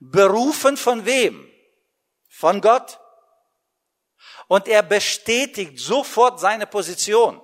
Berufen 0.00 0.76
von 0.76 1.04
wem? 1.06 1.50
Von 2.28 2.60
Gott 2.60 2.98
und 4.48 4.66
er 4.66 4.82
bestätigt 4.82 5.78
sofort 5.78 6.40
seine 6.40 6.66
Position. 6.66 7.40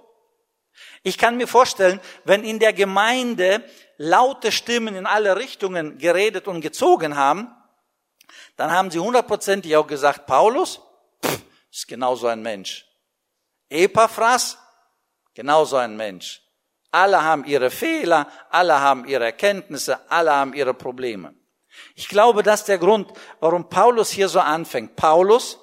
Ich 1.03 1.19
kann 1.19 1.37
mir 1.37 1.47
vorstellen, 1.47 2.01
wenn 2.25 2.43
in 2.45 2.59
der 2.59 2.73
Gemeinde 2.73 3.63
laute 3.99 4.51
Stimmen 4.51 4.97
in 4.97 5.07
alle 5.07 5.37
Richtungen 5.37 5.99
geredet 5.99 6.49
und 6.49 6.63
gezogen 6.63 7.17
haben, 7.17 7.55
dann 8.57 8.71
haben 8.71 8.91
sie 8.91 8.99
hundertprozentig 8.99 9.77
auch 9.77 9.87
gesagt, 9.87 10.27
Paulus 10.27 10.81
pff, 11.25 11.43
ist 11.71 11.89
genauso 11.89 12.27
ein 12.27 12.43
Mensch. 12.43 12.87
Epaphras, 13.69 14.59
genauso 15.35 15.77
ein 15.77 15.97
Mensch. 15.97 16.43
Alle 16.91 17.23
haben 17.23 17.45
ihre 17.45 17.71
Fehler, 17.71 18.29
alle 18.51 18.81
haben 18.81 19.05
ihre 19.05 19.25
Erkenntnisse, 19.25 19.99
alle 20.11 20.33
haben 20.33 20.55
ihre 20.55 20.75
Probleme. 20.75 21.35
Ich 21.97 22.09
glaube, 22.09 22.43
das 22.43 22.61
ist 22.61 22.69
der 22.69 22.79
Grund, 22.79 23.11
warum 23.41 23.69
Paulus 23.69 24.11
hier 24.11 24.29
so 24.29 24.39
anfängt. 24.39 24.95
Paulus, 24.95 25.59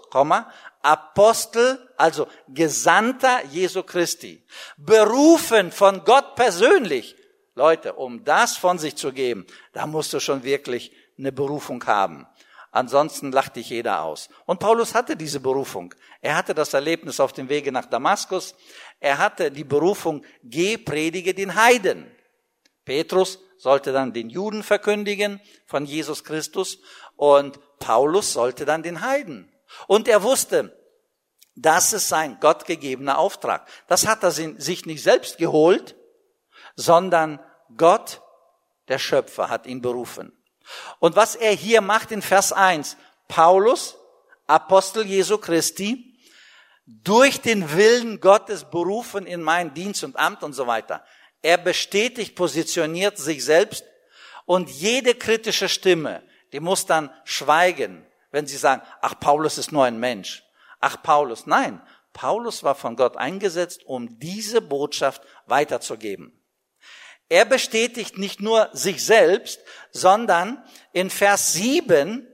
Apostel, 0.81 1.79
also 1.95 2.27
Gesandter 2.49 3.45
Jesu 3.45 3.83
Christi, 3.83 4.43
berufen 4.77 5.71
von 5.71 6.03
Gott 6.03 6.35
persönlich. 6.35 7.15
Leute, 7.55 7.93
um 7.93 8.23
das 8.23 8.57
von 8.57 8.79
sich 8.79 8.95
zu 8.95 9.11
geben, 9.11 9.45
da 9.73 9.85
musst 9.85 10.13
du 10.13 10.19
schon 10.19 10.43
wirklich 10.43 10.91
eine 11.17 11.31
Berufung 11.31 11.85
haben. 11.85 12.27
Ansonsten 12.71 13.33
lacht 13.33 13.57
dich 13.57 13.69
jeder 13.69 14.01
aus. 14.01 14.29
Und 14.45 14.59
Paulus 14.59 14.95
hatte 14.95 15.17
diese 15.17 15.41
Berufung. 15.41 15.93
Er 16.21 16.37
hatte 16.37 16.55
das 16.55 16.73
Erlebnis 16.73 17.19
auf 17.19 17.33
dem 17.33 17.49
Wege 17.49 17.71
nach 17.71 17.85
Damaskus. 17.85 18.55
Er 19.01 19.17
hatte 19.17 19.51
die 19.51 19.65
Berufung, 19.65 20.23
geh, 20.43 20.77
predige 20.77 21.33
den 21.33 21.55
Heiden. 21.55 22.09
Petrus 22.85 23.39
sollte 23.57 23.91
dann 23.91 24.13
den 24.13 24.29
Juden 24.29 24.63
verkündigen 24.63 25.41
von 25.65 25.85
Jesus 25.85 26.23
Christus 26.23 26.79
und 27.15 27.59
Paulus 27.79 28.33
sollte 28.33 28.65
dann 28.65 28.83
den 28.83 29.01
Heiden. 29.01 29.51
Und 29.87 30.07
er 30.07 30.23
wusste, 30.23 30.77
das 31.55 31.93
ist 31.93 32.07
sein 32.07 32.39
gottgegebener 32.39 33.17
Auftrag. 33.17 33.67
Das 33.87 34.07
hat 34.07 34.23
er 34.23 34.31
sich 34.31 34.85
nicht 34.85 35.03
selbst 35.03 35.37
geholt, 35.37 35.95
sondern 36.75 37.39
Gott, 37.77 38.21
der 38.87 38.97
Schöpfer, 38.97 39.49
hat 39.49 39.67
ihn 39.67 39.81
berufen. 39.81 40.40
Und 40.99 41.15
was 41.15 41.35
er 41.35 41.51
hier 41.51 41.81
macht 41.81 42.11
in 42.11 42.21
Vers 42.21 42.53
1, 42.53 42.97
Paulus, 43.27 43.97
Apostel 44.47 45.05
Jesu 45.05 45.37
Christi, 45.37 46.17
durch 46.85 47.41
den 47.41 47.71
Willen 47.73 48.19
Gottes 48.19 48.65
berufen 48.65 49.25
in 49.25 49.41
mein 49.41 49.73
Dienst 49.73 50.03
und 50.03 50.17
Amt 50.17 50.43
und 50.43 50.53
so 50.53 50.67
weiter. 50.67 51.05
Er 51.41 51.57
bestätigt, 51.57 52.35
positioniert 52.35 53.17
sich 53.17 53.43
selbst 53.43 53.85
und 54.45 54.69
jede 54.69 55.15
kritische 55.15 55.69
Stimme, 55.69 56.23
die 56.51 56.59
muss 56.59 56.85
dann 56.85 57.09
schweigen, 57.23 58.05
wenn 58.31 58.47
sie 58.47 58.57
sagen, 58.57 58.81
ach, 59.01 59.19
Paulus 59.19 59.57
ist 59.57 59.71
nur 59.71 59.85
ein 59.85 59.99
Mensch. 59.99 60.43
Ach, 60.79 61.01
Paulus. 61.01 61.45
Nein, 61.45 61.81
Paulus 62.13 62.63
war 62.63 62.75
von 62.75 62.95
Gott 62.95 63.17
eingesetzt, 63.17 63.83
um 63.85 64.19
diese 64.19 64.61
Botschaft 64.61 65.21
weiterzugeben. 65.45 66.40
Er 67.31 67.45
bestätigt 67.45 68.17
nicht 68.17 68.41
nur 68.41 68.69
sich 68.73 69.05
selbst, 69.05 69.61
sondern 69.91 70.61
in 70.91 71.09
Vers 71.09 71.53
7, 71.53 72.27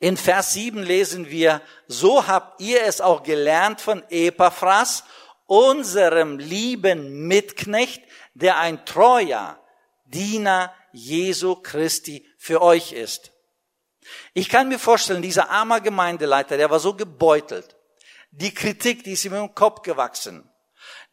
in 0.00 0.16
Vers 0.16 0.52
7 0.54 0.82
lesen 0.82 1.30
wir, 1.30 1.62
so 1.86 2.26
habt 2.26 2.60
ihr 2.60 2.82
es 2.82 3.00
auch 3.00 3.22
gelernt 3.22 3.80
von 3.80 4.02
Epaphras, 4.10 5.04
unserem 5.46 6.40
lieben 6.40 7.28
Mitknecht, 7.28 8.02
der 8.34 8.58
ein 8.58 8.84
treuer 8.84 9.62
Diener 10.06 10.74
Jesu 10.90 11.54
Christi 11.54 12.26
für 12.36 12.62
euch 12.62 12.90
ist. 12.90 13.30
Ich 14.32 14.48
kann 14.48 14.68
mir 14.68 14.80
vorstellen, 14.80 15.22
dieser 15.22 15.50
armer 15.50 15.80
Gemeindeleiter, 15.80 16.56
der 16.56 16.68
war 16.68 16.80
so 16.80 16.94
gebeutelt. 16.94 17.76
Die 18.32 18.52
Kritik, 18.52 19.04
die 19.04 19.12
ist 19.12 19.24
ihm 19.24 19.34
im 19.34 19.54
Kopf 19.54 19.82
gewachsen. 19.82 20.50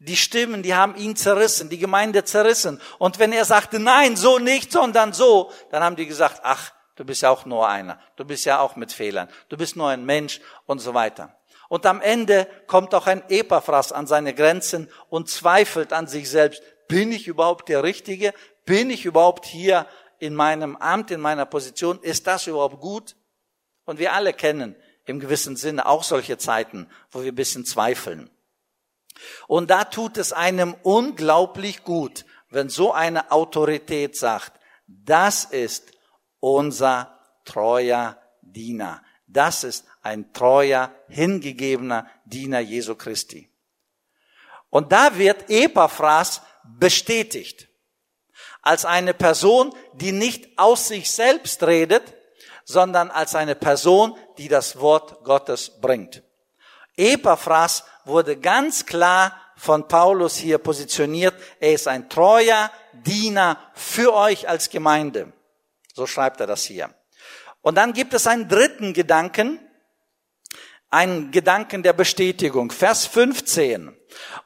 Die 0.03 0.17
Stimmen, 0.17 0.63
die 0.63 0.73
haben 0.73 0.95
ihn 0.95 1.15
zerrissen, 1.15 1.69
die 1.69 1.77
Gemeinde 1.77 2.23
zerrissen. 2.23 2.81
Und 2.97 3.19
wenn 3.19 3.31
er 3.31 3.45
sagte, 3.45 3.79
nein, 3.79 4.15
so 4.15 4.39
nicht, 4.39 4.71
sondern 4.71 5.13
so, 5.13 5.51
dann 5.69 5.83
haben 5.83 5.95
die 5.95 6.07
gesagt, 6.07 6.41
ach, 6.43 6.71
du 6.95 7.05
bist 7.05 7.21
ja 7.21 7.29
auch 7.29 7.45
nur 7.45 7.67
einer. 7.67 7.99
Du 8.15 8.25
bist 8.25 8.45
ja 8.45 8.59
auch 8.59 8.75
mit 8.75 8.91
Fehlern. 8.91 9.29
Du 9.49 9.57
bist 9.57 9.75
nur 9.75 9.89
ein 9.89 10.05
Mensch 10.05 10.41
und 10.65 10.79
so 10.79 10.93
weiter. 10.95 11.37
Und 11.69 11.85
am 11.85 12.01
Ende 12.01 12.47
kommt 12.67 12.95
auch 12.95 13.07
ein 13.07 13.23
Epaphras 13.29 13.91
an 13.91 14.07
seine 14.07 14.33
Grenzen 14.33 14.89
und 15.09 15.29
zweifelt 15.29 15.93
an 15.93 16.07
sich 16.07 16.29
selbst. 16.29 16.63
Bin 16.87 17.11
ich 17.11 17.27
überhaupt 17.27 17.69
der 17.69 17.83
Richtige? 17.83 18.33
bin 18.65 18.89
ich 18.89 19.05
überhaupt 19.05 19.45
hier 19.45 19.87
in 20.19 20.35
meinem 20.35 20.75
Amt, 20.77 21.11
in 21.11 21.19
meiner 21.19 21.45
Position? 21.45 21.99
Ist 22.01 22.27
das 22.27 22.47
überhaupt 22.47 22.79
gut? 22.79 23.15
Und 23.85 23.99
wir 23.99 24.13
alle 24.13 24.33
kennen 24.33 24.75
im 25.05 25.19
gewissen 25.19 25.55
Sinne 25.55 25.87
auch 25.87 26.03
solche 26.03 26.37
Zeiten, 26.37 26.87
wo 27.09 27.23
wir 27.23 27.31
ein 27.31 27.35
bisschen 27.35 27.65
zweifeln. 27.65 28.29
Und 29.47 29.69
da 29.69 29.83
tut 29.85 30.17
es 30.17 30.33
einem 30.33 30.75
unglaublich 30.83 31.83
gut, 31.83 32.25
wenn 32.49 32.69
so 32.69 32.91
eine 32.91 33.31
Autorität 33.31 34.17
sagt, 34.17 34.53
das 34.87 35.45
ist 35.45 35.91
unser 36.39 37.17
treuer 37.45 38.17
Diener. 38.41 39.01
Das 39.27 39.63
ist 39.63 39.85
ein 40.01 40.33
treuer, 40.33 40.93
hingegebener 41.07 42.09
Diener 42.25 42.59
Jesu 42.59 42.95
Christi. 42.95 43.49
Und 44.69 44.91
da 44.91 45.17
wird 45.17 45.49
Epaphras 45.49 46.41
bestätigt 46.63 47.67
als 48.61 48.85
eine 48.85 49.13
Person, 49.13 49.73
die 49.93 50.11
nicht 50.11 50.57
aus 50.57 50.87
sich 50.87 51.11
selbst 51.11 51.63
redet, 51.63 52.03
sondern 52.63 53.09
als 53.11 53.35
eine 53.35 53.55
Person, 53.55 54.17
die 54.37 54.47
das 54.47 54.79
Wort 54.79 55.23
Gottes 55.23 55.79
bringt. 55.81 56.23
Epaphras 56.97 57.83
wurde 58.05 58.37
ganz 58.37 58.85
klar 58.85 59.35
von 59.55 59.87
Paulus 59.87 60.37
hier 60.37 60.57
positioniert. 60.57 61.35
Er 61.59 61.73
ist 61.73 61.87
ein 61.87 62.09
treuer 62.09 62.71
Diener 62.93 63.57
für 63.73 64.13
euch 64.13 64.49
als 64.49 64.69
Gemeinde. 64.69 65.31
So 65.93 66.07
schreibt 66.07 66.39
er 66.39 66.47
das 66.47 66.63
hier. 66.63 66.89
Und 67.61 67.75
dann 67.75 67.93
gibt 67.93 68.13
es 68.13 68.27
einen 68.27 68.47
dritten 68.47 68.93
Gedanken, 68.93 69.59
einen 70.89 71.31
Gedanken 71.31 71.83
der 71.83 71.93
Bestätigung. 71.93 72.71
Vers 72.71 73.05
15. 73.05 73.95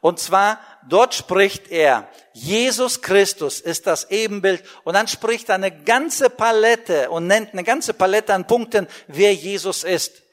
Und 0.02 0.20
zwar, 0.20 0.60
dort 0.88 1.14
spricht 1.16 1.70
er, 1.72 2.10
Jesus 2.34 3.02
Christus 3.02 3.62
ist 3.62 3.88
das 3.88 4.12
Ebenbild. 4.12 4.64
Und 4.84 4.94
dann 4.94 5.08
spricht 5.08 5.50
er 5.50 5.56
eine 5.56 5.72
ganze 5.72 6.30
Palette 6.30 7.10
und 7.10 7.28
nennt 7.28 7.54
eine 7.54 7.64
ganze 7.64 7.94
Palette 7.94 8.34
an 8.34 8.46
Punkten, 8.46 8.88
wer 9.08 9.34
Jesus 9.34 9.84
ist. 9.84 10.25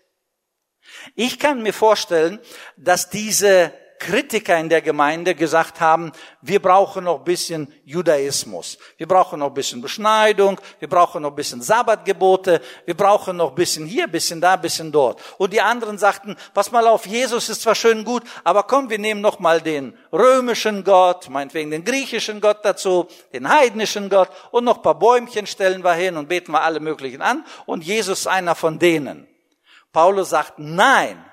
Ich 1.15 1.39
kann 1.39 1.63
mir 1.63 1.73
vorstellen, 1.73 2.39
dass 2.77 3.11
diese 3.11 3.73
Kritiker 4.03 4.59
in 4.59 4.69
der 4.69 4.83
Gemeinde 4.83 5.37
gesagt 5.37 5.81
haben, 5.81 6.11
wir 6.41 6.61
brauchen 6.61 7.05
noch 7.05 7.19
ein 7.19 7.25
bisschen 7.25 7.73
Judaismus, 7.85 8.77
wir 8.97 9.07
brauchen 9.07 9.39
noch 9.39 9.47
ein 9.47 9.55
bisschen 9.55 9.81
Beschneidung, 9.81 10.61
wir 10.81 10.89
brauchen 10.89 11.23
noch 11.23 11.31
ein 11.31 11.37
bisschen 11.37 11.63
Sabbatgebote, 11.63 12.61
wir 12.85 12.97
brauchen 12.97 13.37
noch 13.37 13.51
ein 13.51 13.55
bisschen 13.55 13.87
hier, 13.87 14.05
ein 14.05 14.11
bisschen 14.11 14.41
da, 14.41 14.55
ein 14.55 14.61
bisschen 14.61 14.91
dort. 14.91 15.23
Und 15.39 15.53
die 15.53 15.61
anderen 15.61 15.99
sagten, 15.99 16.35
pass 16.53 16.73
mal 16.73 16.89
auf, 16.89 17.07
Jesus 17.07 17.49
ist 17.49 17.63
zwar 17.63 17.77
schön 17.77 18.05
gut, 18.05 18.25
aber 18.43 18.65
komm, 18.65 18.91
wir 18.91 18.99
nehmen 18.99 19.21
noch 19.21 19.39
mal 19.39 19.61
den 19.61 19.97
römischen 20.13 20.83
Gott, 20.83 21.31
meinetwegen 21.31 21.71
den 21.71 21.85
griechischen 21.85 22.41
Gott 22.41 22.59
dazu, 22.65 23.07
den 23.33 23.49
heidnischen 23.49 24.11
Gott 24.11 24.31
und 24.51 24.65
noch 24.65 24.79
ein 24.79 24.83
paar 24.83 24.99
Bäumchen 24.99 25.47
stellen 25.47 25.85
wir 25.85 25.95
hin 25.95 26.17
und 26.17 26.29
beten 26.29 26.51
wir 26.51 26.63
alle 26.63 26.81
möglichen 26.81 27.23
an 27.23 27.45
und 27.67 27.85
Jesus 27.85 28.21
ist 28.21 28.27
einer 28.27 28.57
von 28.57 28.81
denen. 28.81 29.32
Paulus 29.93 30.31
sagt, 30.31 30.59
nein, 30.59 31.25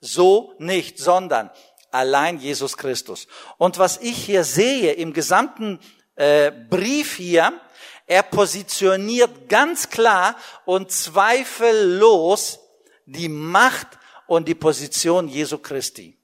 so 0.00 0.54
nicht, 0.58 0.98
sondern 0.98 1.50
allein 1.90 2.38
Jesus 2.38 2.76
Christus. 2.76 3.26
Und 3.58 3.78
was 3.78 3.98
ich 3.98 4.24
hier 4.24 4.44
sehe 4.44 4.92
im 4.92 5.12
gesamten 5.12 5.78
äh, 6.16 6.50
Brief 6.50 7.16
hier, 7.16 7.60
er 8.06 8.22
positioniert 8.22 9.48
ganz 9.48 9.88
klar 9.88 10.36
und 10.64 10.90
zweifellos 10.90 12.58
die 13.06 13.28
Macht 13.28 13.98
und 14.26 14.48
die 14.48 14.54
Position 14.54 15.28
Jesu 15.28 15.58
Christi. 15.58 16.18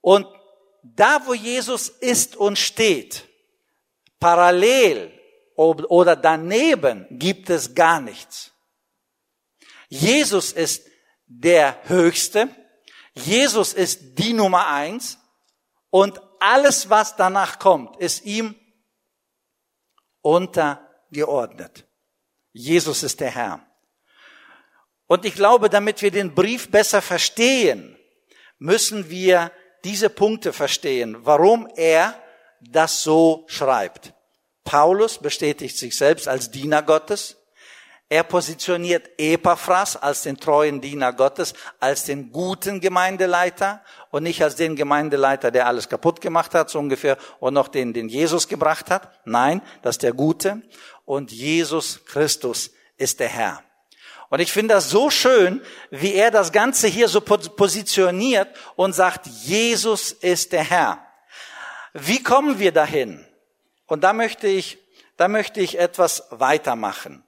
Und 0.00 0.26
da, 0.82 1.22
wo 1.24 1.34
Jesus 1.34 1.88
ist 1.88 2.36
und 2.36 2.58
steht, 2.58 3.26
parallel 4.20 5.12
oder 5.56 6.16
daneben 6.16 7.06
gibt 7.10 7.48
es 7.48 7.74
gar 7.74 8.00
nichts. 8.00 8.53
Jesus 9.94 10.50
ist 10.50 10.88
der 11.26 11.78
Höchste, 11.84 12.48
Jesus 13.14 13.72
ist 13.72 14.18
die 14.18 14.32
Nummer 14.32 14.66
eins 14.66 15.18
und 15.90 16.20
alles, 16.40 16.90
was 16.90 17.14
danach 17.14 17.60
kommt, 17.60 17.96
ist 17.98 18.24
ihm 18.24 18.56
untergeordnet. 20.20 21.86
Jesus 22.52 23.04
ist 23.04 23.20
der 23.20 23.30
Herr. 23.30 23.64
Und 25.06 25.24
ich 25.24 25.34
glaube, 25.34 25.70
damit 25.70 26.02
wir 26.02 26.10
den 26.10 26.34
Brief 26.34 26.72
besser 26.72 27.00
verstehen, 27.00 27.96
müssen 28.58 29.10
wir 29.10 29.52
diese 29.84 30.10
Punkte 30.10 30.52
verstehen, 30.52 31.18
warum 31.20 31.68
er 31.76 32.20
das 32.60 33.04
so 33.04 33.44
schreibt. 33.46 34.12
Paulus 34.64 35.18
bestätigt 35.18 35.78
sich 35.78 35.96
selbst 35.96 36.26
als 36.26 36.50
Diener 36.50 36.82
Gottes. 36.82 37.36
Er 38.10 38.22
positioniert 38.22 39.10
Epaphras 39.18 39.96
als 39.96 40.22
den 40.22 40.36
treuen 40.36 40.80
Diener 40.80 41.12
Gottes, 41.12 41.54
als 41.80 42.04
den 42.04 42.30
guten 42.30 42.80
Gemeindeleiter 42.80 43.82
und 44.10 44.24
nicht 44.24 44.42
als 44.42 44.56
den 44.56 44.76
Gemeindeleiter, 44.76 45.50
der 45.50 45.66
alles 45.66 45.88
kaputt 45.88 46.20
gemacht 46.20 46.54
hat, 46.54 46.68
so 46.68 46.78
ungefähr, 46.78 47.16
und 47.40 47.54
noch 47.54 47.68
den, 47.68 47.94
den 47.94 48.08
Jesus 48.08 48.46
gebracht 48.46 48.90
hat. 48.90 49.20
Nein, 49.24 49.62
das 49.82 49.96
ist 49.96 50.02
der 50.02 50.12
Gute. 50.12 50.62
Und 51.04 51.32
Jesus 51.32 52.04
Christus 52.04 52.70
ist 52.98 53.20
der 53.20 53.28
Herr. 53.28 53.62
Und 54.28 54.40
ich 54.40 54.52
finde 54.52 54.74
das 54.74 54.90
so 54.90 55.10
schön, 55.10 55.62
wie 55.90 56.14
er 56.14 56.30
das 56.30 56.52
Ganze 56.52 56.88
hier 56.88 57.08
so 57.08 57.20
positioniert 57.20 58.48
und 58.76 58.92
sagt, 58.92 59.26
Jesus 59.26 60.12
ist 60.12 60.52
der 60.52 60.64
Herr. 60.64 61.06
Wie 61.92 62.22
kommen 62.22 62.58
wir 62.58 62.72
dahin? 62.72 63.24
Und 63.86 64.04
da 64.04 64.12
möchte 64.12 64.46
ich, 64.46 64.78
da 65.16 65.28
möchte 65.28 65.60
ich 65.60 65.78
etwas 65.78 66.26
weitermachen. 66.30 67.24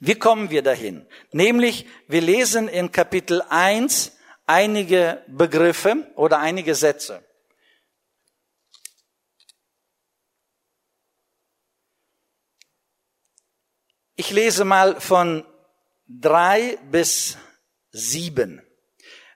Wie 0.00 0.14
kommen 0.14 0.50
wir 0.50 0.62
dahin? 0.62 1.06
Nämlich, 1.32 1.86
wir 2.06 2.20
lesen 2.20 2.68
in 2.68 2.92
Kapitel 2.92 3.42
1 3.48 4.12
einige 4.46 5.22
Begriffe 5.28 6.10
oder 6.16 6.38
einige 6.38 6.74
Sätze. 6.74 7.24
Ich 14.16 14.30
lese 14.30 14.64
mal 14.64 15.00
von 15.00 15.44
drei 16.08 16.78
bis 16.90 17.38
sieben. 17.90 18.62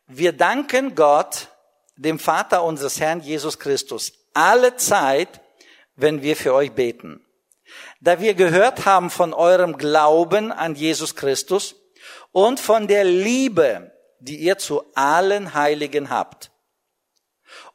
Wir 0.06 0.32
danken 0.32 0.94
Gott, 0.94 1.48
dem 1.96 2.18
Vater 2.18 2.64
unseres 2.64 2.98
Herrn 2.98 3.20
Jesus 3.20 3.58
Christus, 3.58 4.12
alle 4.34 4.76
Zeit, 4.76 5.40
wenn 5.94 6.22
wir 6.22 6.36
für 6.36 6.54
euch 6.54 6.72
beten 6.72 7.24
da 8.02 8.18
wir 8.20 8.34
gehört 8.34 8.84
haben 8.84 9.10
von 9.10 9.32
eurem 9.32 9.78
Glauben 9.78 10.50
an 10.50 10.74
Jesus 10.74 11.14
Christus 11.14 11.76
und 12.32 12.58
von 12.58 12.88
der 12.88 13.04
Liebe, 13.04 13.92
die 14.18 14.38
ihr 14.38 14.58
zu 14.58 14.82
allen 14.94 15.54
Heiligen 15.54 16.10
habt, 16.10 16.50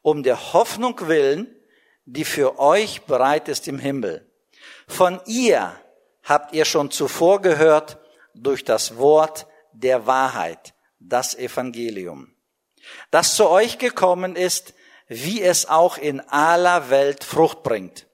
um 0.02 0.24
der 0.24 0.52
Hoffnung 0.54 1.08
willen, 1.08 1.56
die 2.04 2.26
für 2.26 2.60
euch 2.60 3.04
bereit 3.04 3.48
ist 3.48 3.70
im 3.70 3.80
Himmel. 3.80 4.30
Von 4.86 5.22
ihr 5.28 5.80
habt 6.24 6.54
ihr 6.54 6.66
schon 6.66 6.92
zuvor 6.92 7.42
gehört 7.42 7.98
durch 8.36 8.66
das 8.66 8.98
Wort 8.98 9.48
der 9.72 10.08
Wahrheit, 10.08 10.74
das 11.00 11.36
Evangelium, 11.36 12.36
das 13.12 13.36
zu 13.36 13.48
euch 13.48 13.78
gekommen 13.78 14.36
ist, 14.36 14.74
wie 15.08 15.42
es 15.42 15.70
auch 15.70 15.98
in 15.98 16.20
aller 16.20 16.90
Welt 16.90 17.24
Frucht 17.24 17.64
bringt 17.64 18.07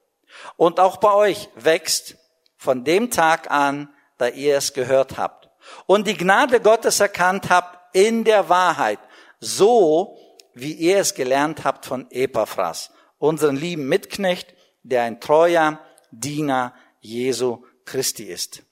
und 0.58 0.80
auch 0.80 0.98
bei 0.98 1.14
euch 1.14 1.50
wächst 1.56 2.16
von 2.56 2.84
dem 2.84 3.12
Tag 3.12 3.52
an, 3.52 3.94
da 4.18 4.28
ihr 4.28 4.58
es 4.58 4.74
gehört 4.74 5.18
habt 5.18 5.50
und 5.86 6.08
die 6.08 6.18
Gnade 6.18 6.60
Gottes 6.60 7.00
erkannt 7.00 7.50
habt 7.50 7.96
in 7.96 8.24
der 8.24 8.50
Wahrheit, 8.50 9.00
so 9.40 10.18
wie 10.54 10.74
ihr 10.74 11.00
es 11.00 11.14
gelernt 11.14 11.64
habt 11.64 11.86
von 11.86 12.10
Epaphras, 12.12 12.92
unseren 13.18 13.56
lieben 13.56 13.88
Mitknecht, 13.88 14.54
der 14.84 15.04
ein 15.04 15.20
treuer 15.20 15.80
Diener 16.12 16.74
Jesu 17.00 17.66
Christi 17.86 18.26
ist. 18.26 18.64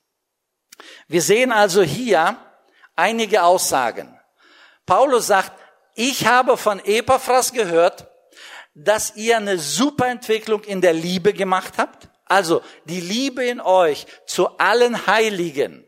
Wir 1.07 1.21
sehen 1.21 1.51
also 1.51 1.81
hier 1.81 2.37
einige 2.95 3.43
Aussagen. 3.43 4.19
Paulus 4.85 5.27
sagt, 5.27 5.51
ich 5.95 6.25
habe 6.27 6.57
von 6.57 6.79
Epaphras 6.83 7.53
gehört, 7.53 8.07
dass 8.73 9.15
ihr 9.15 9.37
eine 9.37 9.57
super 9.57 10.07
Entwicklung 10.07 10.63
in 10.63 10.81
der 10.81 10.93
Liebe 10.93 11.33
gemacht 11.33 11.73
habt. 11.77 12.09
Also 12.25 12.61
die 12.85 13.01
Liebe 13.01 13.45
in 13.45 13.59
euch 13.59 14.05
zu 14.25 14.57
allen 14.57 15.05
Heiligen, 15.07 15.85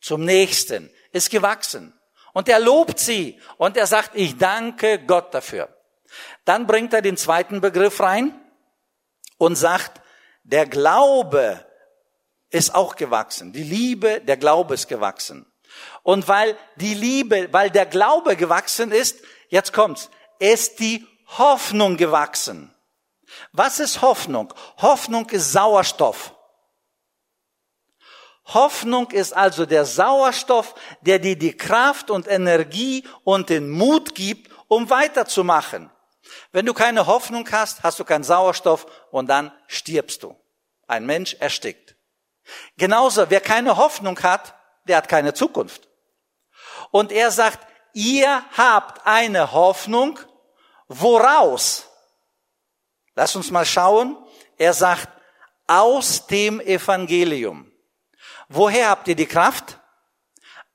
zum 0.00 0.24
Nächsten, 0.24 0.90
ist 1.12 1.30
gewachsen. 1.30 1.98
Und 2.34 2.48
er 2.48 2.60
lobt 2.60 2.98
sie 2.98 3.40
und 3.56 3.78
er 3.78 3.86
sagt, 3.86 4.10
ich 4.14 4.36
danke 4.36 4.98
Gott 5.06 5.32
dafür. 5.32 5.74
Dann 6.44 6.66
bringt 6.66 6.92
er 6.92 7.00
den 7.00 7.16
zweiten 7.16 7.60
Begriff 7.62 8.00
rein 8.00 8.38
und 9.38 9.56
sagt, 9.56 10.02
der 10.44 10.66
Glaube 10.66 11.64
ist 12.50 12.74
auch 12.74 12.96
gewachsen. 12.96 13.52
Die 13.52 13.62
Liebe, 13.62 14.20
der 14.20 14.36
Glaube 14.36 14.74
ist 14.74 14.88
gewachsen. 14.88 15.50
Und 16.02 16.28
weil 16.28 16.56
die 16.76 16.94
Liebe, 16.94 17.48
weil 17.52 17.70
der 17.70 17.86
Glaube 17.86 18.36
gewachsen 18.36 18.92
ist, 18.92 19.22
jetzt 19.48 19.72
kommt's, 19.72 20.10
ist 20.38 20.78
die 20.78 21.06
Hoffnung 21.26 21.96
gewachsen. 21.96 22.74
Was 23.52 23.80
ist 23.80 24.02
Hoffnung? 24.02 24.52
Hoffnung 24.78 25.28
ist 25.30 25.52
Sauerstoff. 25.52 26.32
Hoffnung 28.46 29.10
ist 29.10 29.32
also 29.36 29.66
der 29.66 29.84
Sauerstoff, 29.84 30.74
der 31.00 31.18
dir 31.18 31.36
die 31.36 31.56
Kraft 31.56 32.10
und 32.10 32.28
Energie 32.28 33.04
und 33.24 33.50
den 33.50 33.68
Mut 33.70 34.14
gibt, 34.14 34.52
um 34.68 34.88
weiterzumachen. 34.88 35.90
Wenn 36.52 36.66
du 36.66 36.74
keine 36.74 37.06
Hoffnung 37.06 37.48
hast, 37.50 37.82
hast 37.82 37.98
du 37.98 38.04
keinen 38.04 38.24
Sauerstoff 38.24 38.86
und 39.10 39.26
dann 39.26 39.52
stirbst 39.66 40.22
du. 40.22 40.36
Ein 40.86 41.06
Mensch 41.06 41.34
erstickt. 41.34 41.96
Genauso, 42.76 43.28
wer 43.30 43.40
keine 43.40 43.76
Hoffnung 43.76 44.20
hat, 44.22 44.54
der 44.84 44.98
hat 44.98 45.08
keine 45.08 45.34
Zukunft. 45.34 45.88
Und 46.92 47.10
er 47.10 47.32
sagt, 47.32 47.66
ihr 47.92 48.44
habt 48.56 49.04
eine 49.06 49.52
Hoffnung, 49.52 50.20
woraus? 50.88 51.88
Lass 53.14 53.34
uns 53.36 53.50
mal 53.50 53.64
schauen. 53.64 54.16
Er 54.58 54.72
sagt, 54.72 55.08
aus 55.66 56.26
dem 56.26 56.60
Evangelium. 56.60 57.70
Woher 58.48 58.90
habt 58.90 59.08
ihr 59.08 59.16
die 59.16 59.26
Kraft? 59.26 59.80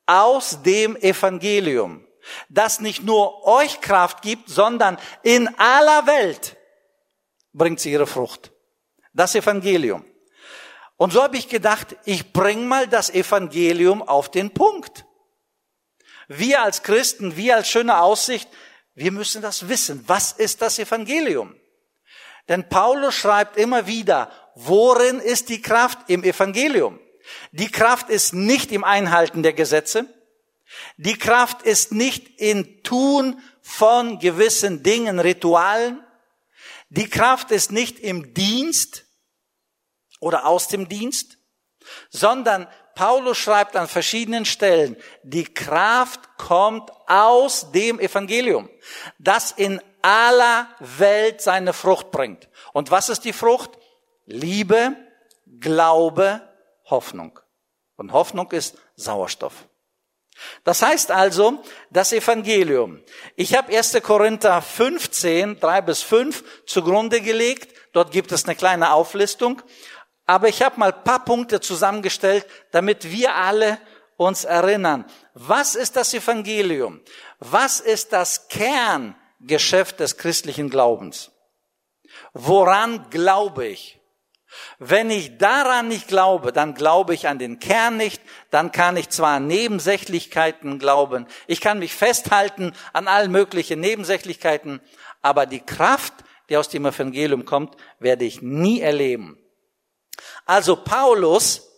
Aus 0.05 0.61
dem 0.63 0.97
Evangelium, 0.97 2.05
das 2.49 2.81
nicht 2.81 3.03
nur 3.03 3.45
euch 3.47 3.79
Kraft 3.79 4.21
gibt, 4.21 4.49
sondern 4.49 4.97
in 5.23 5.47
aller 5.57 6.05
Welt 6.05 6.57
bringt 7.53 7.79
sie 7.79 7.91
ihre 7.91 8.07
Frucht. 8.07 8.51
Das 9.13 9.35
Evangelium. 9.35 10.05
Und 10.97 11.13
so 11.13 11.23
habe 11.23 11.37
ich 11.37 11.47
gedacht, 11.47 11.95
ich 12.05 12.33
bring 12.33 12.67
mal 12.67 12.87
das 12.87 13.09
Evangelium 13.09 14.01
auf 14.01 14.29
den 14.29 14.53
Punkt. 14.53 15.05
Wir 16.27 16.61
als 16.61 16.83
Christen, 16.83 17.37
wir 17.37 17.55
als 17.55 17.69
schöne 17.69 18.01
Aussicht, 18.01 18.49
wir 18.95 19.11
müssen 19.11 19.41
das 19.41 19.67
wissen. 19.67 20.03
Was 20.07 20.33
ist 20.33 20.61
das 20.61 20.79
Evangelium? 20.79 21.55
Denn 22.47 22.67
Paulus 22.67 23.15
schreibt 23.15 23.57
immer 23.57 23.87
wieder, 23.87 24.31
worin 24.55 25.19
ist 25.19 25.49
die 25.49 25.61
Kraft 25.61 26.09
im 26.09 26.23
Evangelium? 26.23 26.99
Die 27.51 27.69
Kraft 27.69 28.09
ist 28.09 28.33
nicht 28.33 28.71
im 28.71 28.83
Einhalten 28.83 29.43
der 29.43 29.53
Gesetze. 29.53 30.05
Die 30.97 31.17
Kraft 31.17 31.63
ist 31.63 31.91
nicht 31.91 32.39
in 32.39 32.83
Tun 32.83 33.41
von 33.61 34.19
gewissen 34.19 34.83
Dingen, 34.83 35.19
Ritualen. 35.19 36.03
Die 36.89 37.09
Kraft 37.09 37.51
ist 37.51 37.71
nicht 37.71 37.99
im 37.99 38.33
Dienst 38.33 39.05
oder 40.19 40.45
aus 40.45 40.67
dem 40.67 40.89
Dienst, 40.89 41.37
sondern 42.09 42.67
Paulus 42.95 43.37
schreibt 43.37 43.75
an 43.75 43.87
verschiedenen 43.87 44.45
Stellen, 44.45 44.97
die 45.23 45.45
Kraft 45.45 46.37
kommt 46.37 46.91
aus 47.07 47.71
dem 47.71 47.99
Evangelium, 47.99 48.69
das 49.19 49.51
in 49.51 49.81
aller 50.01 50.67
Welt 50.79 51.41
seine 51.41 51.73
Frucht 51.73 52.11
bringt. 52.11 52.49
Und 52.73 52.91
was 52.91 53.09
ist 53.09 53.25
die 53.25 53.33
Frucht? 53.33 53.71
Liebe, 54.25 54.95
Glaube, 55.59 56.41
Hoffnung. 56.85 57.39
Und 57.97 58.13
Hoffnung 58.13 58.51
ist 58.51 58.77
Sauerstoff. 58.95 59.67
Das 60.63 60.81
heißt 60.81 61.11
also, 61.11 61.61
das 61.89 62.13
Evangelium. 62.13 63.01
Ich 63.35 63.55
habe 63.55 63.75
1. 63.75 64.01
Korinther 64.01 64.61
15, 64.61 65.59
3 65.59 65.81
bis 65.81 66.01
5 66.01 66.65
zugrunde 66.65 67.21
gelegt. 67.21 67.75
Dort 67.93 68.11
gibt 68.11 68.31
es 68.31 68.45
eine 68.45 68.55
kleine 68.55 68.93
Auflistung. 68.93 69.61
Aber 70.25 70.47
ich 70.47 70.61
habe 70.61 70.79
mal 70.79 70.93
paar 70.93 71.25
Punkte 71.25 71.59
zusammengestellt, 71.59 72.45
damit 72.71 73.11
wir 73.11 73.35
alle 73.35 73.79
uns 74.17 74.43
erinnern. 74.43 75.05
Was 75.33 75.75
ist 75.75 75.95
das 75.95 76.13
Evangelium? 76.13 77.01
Was 77.39 77.79
ist 77.79 78.13
das 78.13 78.47
Kerngeschäft 78.47 79.99
des 79.99 80.17
christlichen 80.17 80.69
Glaubens? 80.69 81.31
Woran 82.33 83.09
glaube 83.09 83.67
ich? 83.67 83.99
Wenn 84.79 85.09
ich 85.09 85.37
daran 85.37 85.87
nicht 85.87 86.07
glaube, 86.07 86.51
dann 86.51 86.73
glaube 86.73 87.13
ich 87.13 87.27
an 87.27 87.39
den 87.39 87.59
Kern 87.59 87.97
nicht, 87.97 88.21
dann 88.49 88.71
kann 88.71 88.97
ich 88.97 89.09
zwar 89.09 89.37
an 89.37 89.47
Nebensächlichkeiten 89.47 90.77
glauben, 90.77 91.25
ich 91.47 91.61
kann 91.61 91.79
mich 91.79 91.95
festhalten 91.95 92.73
an 92.91 93.07
allen 93.07 93.31
möglichen 93.31 93.79
Nebensächlichkeiten, 93.79 94.81
aber 95.21 95.45
die 95.45 95.61
Kraft, 95.61 96.13
die 96.49 96.57
aus 96.57 96.67
dem 96.67 96.85
Evangelium 96.85 97.45
kommt, 97.45 97.75
werde 97.99 98.25
ich 98.25 98.41
nie 98.41 98.81
erleben. 98.81 99.37
Also 100.45 100.75
Paulus 100.75 101.69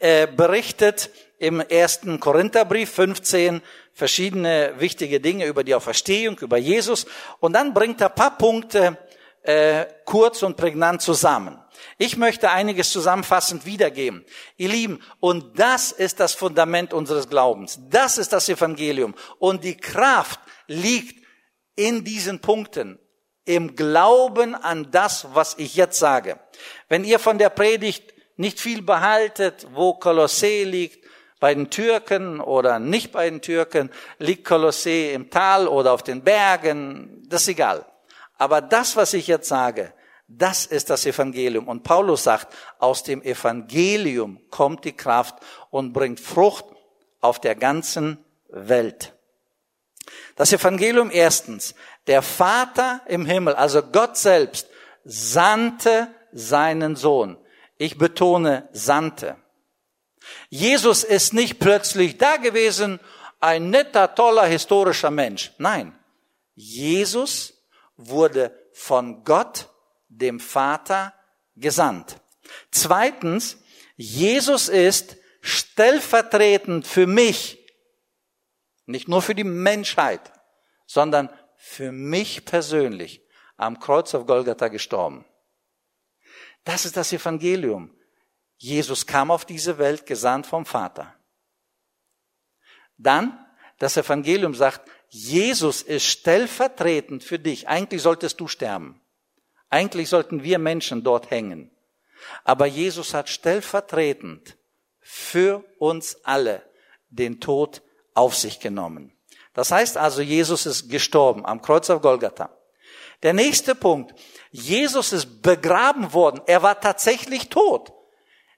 äh, 0.00 0.26
berichtet 0.26 1.10
im 1.38 1.60
ersten 1.60 2.18
Korintherbrief 2.20 2.90
15 2.90 3.62
verschiedene 3.92 4.74
wichtige 4.78 5.20
Dinge 5.20 5.46
über 5.46 5.64
die 5.64 5.74
Auferstehung, 5.74 6.38
über 6.38 6.58
Jesus 6.58 7.06
und 7.40 7.52
dann 7.52 7.74
bringt 7.74 8.00
er 8.00 8.08
paar 8.08 8.36
Punkte 8.36 8.98
äh, 9.42 9.86
kurz 10.04 10.42
und 10.42 10.56
prägnant 10.56 11.02
zusammen. 11.02 11.58
Ich 11.96 12.16
möchte 12.16 12.50
einiges 12.50 12.92
zusammenfassend 12.92 13.66
wiedergeben. 13.66 14.24
Ihr 14.56 14.68
Lieben, 14.68 15.00
und 15.20 15.58
das 15.58 15.92
ist 15.92 16.20
das 16.20 16.34
Fundament 16.34 16.92
unseres 16.92 17.28
Glaubens. 17.28 17.78
Das 17.88 18.18
ist 18.18 18.32
das 18.32 18.48
Evangelium. 18.48 19.14
Und 19.38 19.64
die 19.64 19.76
Kraft 19.76 20.40
liegt 20.66 21.24
in 21.76 22.04
diesen 22.04 22.40
Punkten, 22.40 22.98
im 23.48 23.76
Glauben 23.76 24.54
an 24.54 24.90
das, 24.90 25.26
was 25.32 25.54
ich 25.58 25.74
jetzt 25.74 25.98
sage. 25.98 26.38
Wenn 26.88 27.02
ihr 27.02 27.18
von 27.18 27.38
der 27.38 27.48
Predigt 27.48 28.12
nicht 28.36 28.60
viel 28.60 28.82
behaltet, 28.82 29.66
wo 29.72 29.94
Kolossee 29.94 30.64
liegt, 30.64 31.08
bei 31.40 31.54
den 31.54 31.70
Türken 31.70 32.40
oder 32.40 32.78
nicht 32.78 33.12
bei 33.12 33.30
den 33.30 33.40
Türken, 33.40 33.90
liegt 34.18 34.44
Kolossee 34.44 35.14
im 35.14 35.30
Tal 35.30 35.68
oder 35.68 35.92
auf 35.92 36.02
den 36.02 36.22
Bergen, 36.22 37.22
das 37.28 37.42
ist 37.42 37.48
egal. 37.48 37.86
Aber 38.36 38.60
das, 38.60 38.96
was 38.96 39.14
ich 39.14 39.28
jetzt 39.28 39.48
sage, 39.48 39.92
das 40.26 40.66
ist 40.66 40.90
das 40.90 41.06
Evangelium. 41.06 41.68
Und 41.68 41.84
Paulus 41.84 42.24
sagt, 42.24 42.54
aus 42.78 43.02
dem 43.02 43.22
Evangelium 43.22 44.40
kommt 44.50 44.84
die 44.84 44.96
Kraft 44.96 45.36
und 45.70 45.92
bringt 45.92 46.20
Frucht 46.20 46.66
auf 47.20 47.40
der 47.40 47.54
ganzen 47.54 48.18
Welt. 48.48 49.14
Das 50.36 50.52
Evangelium 50.52 51.10
erstens. 51.12 51.74
Der 52.08 52.22
Vater 52.22 53.02
im 53.06 53.24
Himmel, 53.26 53.54
also 53.54 53.82
Gott 53.82 54.16
selbst, 54.16 54.68
sandte 55.04 56.08
seinen 56.32 56.96
Sohn. 56.96 57.38
Ich 57.76 57.96
betone, 57.98 58.68
sandte. 58.72 59.36
Jesus 60.48 61.04
ist 61.04 61.32
nicht 61.32 61.58
plötzlich 61.58 62.18
da 62.18 62.36
gewesen, 62.36 62.98
ein 63.40 63.70
netter, 63.70 64.14
toller, 64.14 64.46
historischer 64.46 65.10
Mensch. 65.10 65.52
Nein, 65.58 65.96
Jesus 66.54 67.54
wurde 67.96 68.52
von 68.72 69.22
Gott 69.24 69.68
dem 70.08 70.40
Vater 70.40 71.14
gesandt. 71.56 72.16
Zweitens, 72.70 73.58
Jesus 73.96 74.68
ist 74.68 75.16
stellvertretend 75.40 76.86
für 76.86 77.06
mich, 77.06 77.58
nicht 78.86 79.08
nur 79.08 79.22
für 79.22 79.34
die 79.34 79.44
Menschheit, 79.44 80.32
sondern 80.86 81.28
für 81.58 81.90
mich 81.90 82.44
persönlich 82.44 83.20
am 83.56 83.80
Kreuz 83.80 84.14
auf 84.14 84.26
Golgatha 84.26 84.68
gestorben. 84.68 85.26
Das 86.64 86.84
ist 86.84 86.96
das 86.96 87.12
Evangelium. 87.12 87.94
Jesus 88.56 89.06
kam 89.06 89.30
auf 89.30 89.44
diese 89.44 89.78
Welt 89.78 90.06
gesandt 90.06 90.46
vom 90.46 90.64
Vater. 90.64 91.14
Dann, 92.96 93.44
das 93.78 93.96
Evangelium 93.96 94.54
sagt, 94.54 94.88
Jesus 95.08 95.82
ist 95.82 96.04
stellvertretend 96.06 97.24
für 97.24 97.38
dich. 97.38 97.68
Eigentlich 97.68 98.02
solltest 98.02 98.40
du 98.40 98.46
sterben. 98.46 99.00
Eigentlich 99.68 100.08
sollten 100.08 100.42
wir 100.42 100.58
Menschen 100.58 101.02
dort 101.02 101.30
hängen. 101.30 101.70
Aber 102.44 102.66
Jesus 102.66 103.14
hat 103.14 103.28
stellvertretend 103.28 104.56
für 105.00 105.64
uns 105.78 106.24
alle 106.24 106.62
den 107.08 107.40
Tod 107.40 107.82
auf 108.14 108.36
sich 108.36 108.60
genommen. 108.60 109.17
Das 109.58 109.72
heißt 109.72 109.96
also, 109.96 110.22
Jesus 110.22 110.66
ist 110.66 110.88
gestorben 110.88 111.44
am 111.44 111.60
Kreuz 111.60 111.90
auf 111.90 112.00
Golgatha. 112.00 112.56
Der 113.24 113.32
nächste 113.32 113.74
Punkt. 113.74 114.14
Jesus 114.52 115.12
ist 115.12 115.42
begraben 115.42 116.12
worden. 116.12 116.40
Er 116.46 116.62
war 116.62 116.80
tatsächlich 116.80 117.48
tot. 117.48 117.92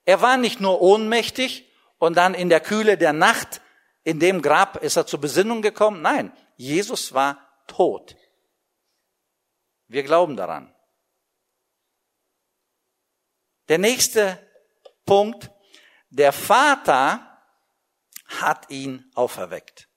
Er 0.04 0.20
war 0.20 0.36
nicht 0.36 0.60
nur 0.60 0.82
ohnmächtig 0.82 1.72
und 1.96 2.18
dann 2.18 2.34
in 2.34 2.50
der 2.50 2.60
Kühle 2.60 2.98
der 2.98 3.14
Nacht 3.14 3.62
in 4.04 4.20
dem 4.20 4.42
Grab 4.42 4.76
ist 4.76 4.96
er 4.96 5.06
zur 5.06 5.22
Besinnung 5.22 5.62
gekommen. 5.62 6.02
Nein, 6.02 6.36
Jesus 6.58 7.14
war 7.14 7.48
tot. 7.66 8.14
Wir 9.88 10.02
glauben 10.02 10.36
daran. 10.36 10.70
Der 13.70 13.78
nächste 13.78 14.38
Punkt, 15.06 15.50
der 16.10 16.34
Vater 16.34 17.42
hat 18.26 18.68
ihn 18.68 19.10
auferweckt. 19.14 19.89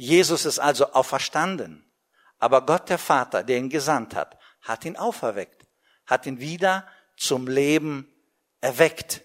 Jesus 0.00 0.46
ist 0.46 0.58
also 0.58 0.92
auferstanden. 0.92 1.84
Aber 2.38 2.64
Gott 2.64 2.88
der 2.88 2.96
Vater, 2.96 3.44
der 3.44 3.58
ihn 3.58 3.68
gesandt 3.68 4.14
hat, 4.14 4.38
hat 4.62 4.86
ihn 4.86 4.96
auferweckt, 4.96 5.66
hat 6.06 6.24
ihn 6.24 6.40
wieder 6.40 6.88
zum 7.18 7.46
Leben 7.46 8.10
erweckt. 8.62 9.20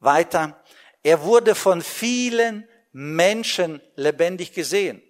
Weiter, 0.00 0.60
er 1.04 1.22
wurde 1.22 1.54
von 1.54 1.82
vielen 1.82 2.68
Menschen 2.90 3.80
lebendig 3.94 4.52
gesehen. 4.52 5.00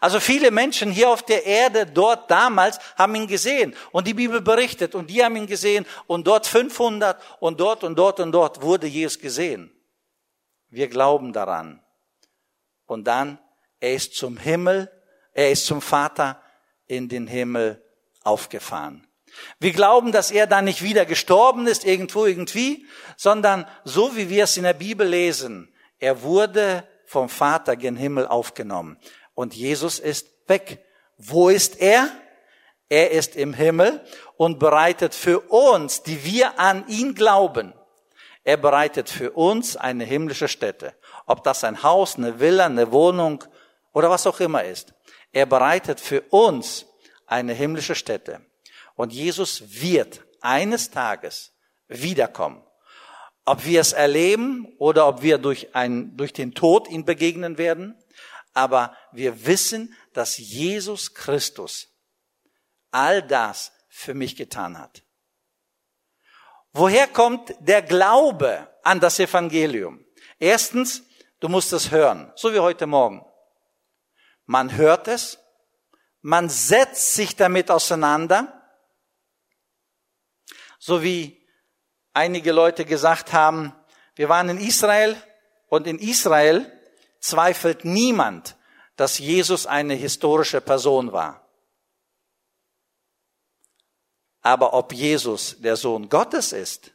Also 0.00 0.20
viele 0.20 0.52
Menschen 0.52 0.92
hier 0.92 1.10
auf 1.10 1.24
der 1.24 1.44
Erde, 1.44 1.86
dort 1.86 2.30
damals, 2.30 2.78
haben 2.96 3.16
ihn 3.16 3.26
gesehen. 3.26 3.74
Und 3.90 4.06
die 4.06 4.14
Bibel 4.14 4.40
berichtet, 4.40 4.94
und 4.94 5.10
die 5.10 5.24
haben 5.24 5.34
ihn 5.34 5.48
gesehen, 5.48 5.84
und 6.06 6.28
dort 6.28 6.46
500, 6.46 7.20
und 7.40 7.58
dort 7.58 7.82
und 7.82 7.96
dort 7.96 8.20
und 8.20 8.30
dort 8.30 8.62
wurde 8.62 8.86
Jesus 8.86 9.18
gesehen. 9.18 9.72
Wir 10.68 10.86
glauben 10.86 11.32
daran. 11.32 11.82
Und 12.86 13.08
dann, 13.08 13.40
er 13.80 13.94
ist 13.94 14.14
zum 14.14 14.36
Himmel, 14.36 14.90
er 15.32 15.50
ist 15.50 15.66
zum 15.66 15.80
Vater 15.80 16.40
in 16.86 17.08
den 17.08 17.26
Himmel 17.26 17.82
aufgefahren. 18.22 19.06
Wir 19.58 19.72
glauben, 19.72 20.12
dass 20.12 20.30
er 20.30 20.46
da 20.46 20.60
nicht 20.60 20.82
wieder 20.82 21.06
gestorben 21.06 21.66
ist, 21.66 21.84
irgendwo, 21.84 22.26
irgendwie, 22.26 22.86
sondern 23.16 23.66
so 23.84 24.16
wie 24.16 24.28
wir 24.28 24.44
es 24.44 24.56
in 24.56 24.64
der 24.64 24.74
Bibel 24.74 25.06
lesen, 25.06 25.72
er 25.98 26.22
wurde 26.22 26.84
vom 27.06 27.28
Vater 27.28 27.76
gen 27.76 27.96
Himmel 27.96 28.26
aufgenommen. 28.26 28.98
Und 29.34 29.54
Jesus 29.54 29.98
ist 29.98 30.28
weg. 30.46 30.84
Wo 31.16 31.48
ist 31.48 31.80
er? 31.80 32.10
Er 32.88 33.12
ist 33.12 33.36
im 33.36 33.52
Himmel 33.52 34.04
und 34.36 34.58
bereitet 34.58 35.14
für 35.14 35.40
uns, 35.40 36.02
die 36.02 36.24
wir 36.24 36.58
an 36.58 36.86
ihn 36.88 37.14
glauben, 37.14 37.72
er 38.42 38.56
bereitet 38.56 39.10
für 39.10 39.32
uns 39.32 39.76
eine 39.76 40.04
himmlische 40.04 40.48
Stätte. 40.48 40.94
Ob 41.26 41.44
das 41.44 41.62
ein 41.62 41.82
Haus, 41.82 42.16
eine 42.16 42.40
Villa, 42.40 42.66
eine 42.66 42.90
Wohnung 42.90 43.44
oder 43.92 44.10
was 44.10 44.26
auch 44.26 44.40
immer 44.40 44.64
ist. 44.64 44.94
Er 45.32 45.46
bereitet 45.46 46.00
für 46.00 46.22
uns 46.30 46.86
eine 47.26 47.54
himmlische 47.54 47.94
Stätte. 47.94 48.44
Und 48.94 49.12
Jesus 49.12 49.80
wird 49.80 50.24
eines 50.40 50.90
Tages 50.90 51.52
wiederkommen. 51.88 52.62
Ob 53.44 53.64
wir 53.64 53.80
es 53.80 53.92
erleben 53.92 54.74
oder 54.78 55.08
ob 55.08 55.22
wir 55.22 55.38
durch, 55.38 55.74
ein, 55.74 56.16
durch 56.16 56.32
den 56.32 56.54
Tod 56.54 56.88
ihn 56.88 57.04
begegnen 57.04 57.58
werden. 57.58 57.96
Aber 58.52 58.96
wir 59.12 59.46
wissen, 59.46 59.96
dass 60.12 60.38
Jesus 60.38 61.14
Christus 61.14 61.88
all 62.90 63.22
das 63.22 63.72
für 63.88 64.14
mich 64.14 64.36
getan 64.36 64.78
hat. 64.78 65.02
Woher 66.72 67.06
kommt 67.06 67.54
der 67.60 67.82
Glaube 67.82 68.68
an 68.82 69.00
das 69.00 69.18
Evangelium? 69.18 70.04
Erstens, 70.38 71.02
du 71.40 71.48
musst 71.48 71.72
es 71.72 71.90
hören, 71.90 72.32
so 72.36 72.52
wie 72.52 72.60
heute 72.60 72.86
Morgen. 72.86 73.24
Man 74.50 74.76
hört 74.76 75.06
es, 75.06 75.38
man 76.22 76.48
setzt 76.48 77.14
sich 77.14 77.36
damit 77.36 77.70
auseinander, 77.70 78.68
so 80.80 81.04
wie 81.04 81.46
einige 82.14 82.50
Leute 82.50 82.84
gesagt 82.84 83.32
haben, 83.32 83.72
wir 84.16 84.28
waren 84.28 84.48
in 84.48 84.58
Israel 84.58 85.14
und 85.68 85.86
in 85.86 86.00
Israel 86.00 86.66
zweifelt 87.20 87.84
niemand, 87.84 88.56
dass 88.96 89.20
Jesus 89.20 89.66
eine 89.66 89.94
historische 89.94 90.60
Person 90.60 91.12
war. 91.12 91.48
Aber 94.40 94.74
ob 94.74 94.92
Jesus 94.92 95.60
der 95.60 95.76
Sohn 95.76 96.08
Gottes 96.08 96.52
ist 96.52 96.90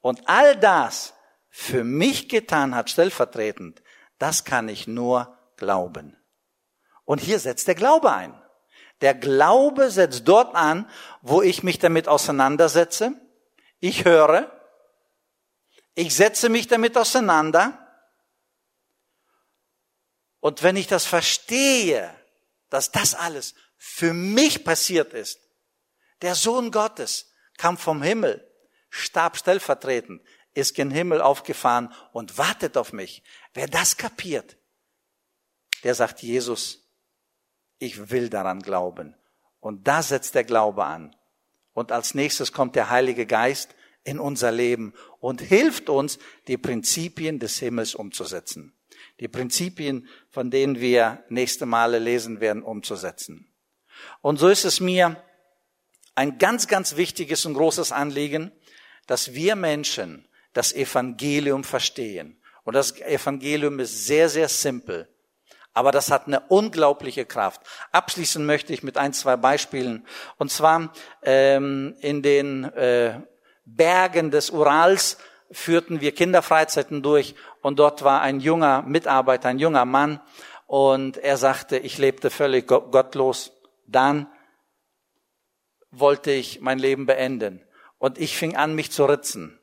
und 0.00 0.28
all 0.28 0.54
das 0.54 1.12
für 1.48 1.82
mich 1.82 2.28
getan 2.28 2.72
hat, 2.76 2.88
stellvertretend, 2.88 3.82
das 4.20 4.44
kann 4.44 4.68
ich 4.68 4.86
nur 4.86 5.36
glauben. 5.56 6.16
Und 7.10 7.18
hier 7.20 7.40
setzt 7.40 7.66
der 7.66 7.74
Glaube 7.74 8.12
ein. 8.12 8.40
Der 9.00 9.14
Glaube 9.14 9.90
setzt 9.90 10.28
dort 10.28 10.54
an, 10.54 10.88
wo 11.22 11.42
ich 11.42 11.64
mich 11.64 11.80
damit 11.80 12.06
auseinandersetze. 12.06 13.20
Ich 13.80 14.04
höre. 14.04 14.48
Ich 15.96 16.14
setze 16.14 16.48
mich 16.48 16.68
damit 16.68 16.96
auseinander. 16.96 17.84
Und 20.38 20.62
wenn 20.62 20.76
ich 20.76 20.86
das 20.86 21.04
verstehe, 21.04 22.14
dass 22.68 22.92
das 22.92 23.16
alles 23.16 23.56
für 23.76 24.12
mich 24.12 24.62
passiert 24.64 25.12
ist, 25.12 25.40
der 26.22 26.36
Sohn 26.36 26.70
Gottes 26.70 27.32
kam 27.58 27.76
vom 27.76 28.02
Himmel, 28.02 28.48
starb 28.88 29.36
stellvertretend, 29.36 30.22
ist 30.54 30.76
gen 30.76 30.92
Himmel 30.92 31.22
aufgefahren 31.22 31.92
und 32.12 32.38
wartet 32.38 32.76
auf 32.76 32.92
mich. 32.92 33.24
Wer 33.52 33.66
das 33.66 33.96
kapiert, 33.96 34.56
der 35.82 35.96
sagt 35.96 36.22
Jesus, 36.22 36.79
ich 37.80 38.10
will 38.10 38.28
daran 38.28 38.60
glauben. 38.60 39.16
Und 39.58 39.88
da 39.88 40.02
setzt 40.02 40.36
der 40.36 40.44
Glaube 40.44 40.84
an. 40.84 41.16
Und 41.72 41.90
als 41.90 42.14
nächstes 42.14 42.52
kommt 42.52 42.76
der 42.76 42.90
Heilige 42.90 43.26
Geist 43.26 43.74
in 44.04 44.20
unser 44.20 44.52
Leben 44.52 44.94
und 45.18 45.40
hilft 45.40 45.88
uns, 45.88 46.18
die 46.46 46.56
Prinzipien 46.56 47.38
des 47.38 47.58
Himmels 47.58 47.94
umzusetzen. 47.94 48.74
Die 49.18 49.28
Prinzipien, 49.28 50.08
von 50.28 50.50
denen 50.50 50.80
wir 50.80 51.24
nächste 51.28 51.66
Male 51.66 51.98
lesen 51.98 52.40
werden, 52.40 52.62
umzusetzen. 52.62 53.50
Und 54.22 54.38
so 54.38 54.48
ist 54.48 54.64
es 54.64 54.80
mir 54.80 55.22
ein 56.14 56.38
ganz, 56.38 56.66
ganz 56.66 56.96
wichtiges 56.96 57.44
und 57.46 57.54
großes 57.54 57.92
Anliegen, 57.92 58.52
dass 59.06 59.34
wir 59.34 59.56
Menschen 59.56 60.28
das 60.52 60.72
Evangelium 60.72 61.64
verstehen. 61.64 62.40
Und 62.64 62.74
das 62.74 62.98
Evangelium 63.00 63.78
ist 63.78 64.06
sehr, 64.06 64.28
sehr 64.28 64.48
simpel. 64.48 65.08
Aber 65.72 65.92
das 65.92 66.10
hat 66.10 66.26
eine 66.26 66.40
unglaubliche 66.40 67.24
Kraft. 67.24 67.60
Abschließen 67.92 68.44
möchte 68.44 68.72
ich 68.72 68.82
mit 68.82 68.96
ein, 68.96 69.12
zwei 69.12 69.36
Beispielen. 69.36 70.06
Und 70.36 70.50
zwar 70.50 70.92
ähm, 71.22 71.94
in 72.00 72.22
den 72.22 72.64
äh, 72.64 73.20
Bergen 73.64 74.30
des 74.30 74.50
Urals 74.50 75.18
führten 75.52 76.00
wir 76.00 76.12
Kinderfreizeiten 76.12 77.02
durch 77.02 77.34
und 77.62 77.78
dort 77.78 78.02
war 78.02 78.20
ein 78.22 78.40
junger 78.40 78.82
Mitarbeiter, 78.82 79.48
ein 79.48 79.58
junger 79.58 79.84
Mann 79.84 80.20
und 80.66 81.16
er 81.16 81.36
sagte, 81.36 81.78
ich 81.78 81.98
lebte 81.98 82.30
völlig 82.30 82.66
gottlos. 82.66 83.52
Dann 83.86 84.28
wollte 85.90 86.30
ich 86.30 86.60
mein 86.60 86.78
Leben 86.78 87.06
beenden. 87.06 87.60
Und 87.98 88.18
ich 88.18 88.36
fing 88.36 88.56
an, 88.56 88.74
mich 88.74 88.92
zu 88.92 89.04
ritzen, 89.04 89.58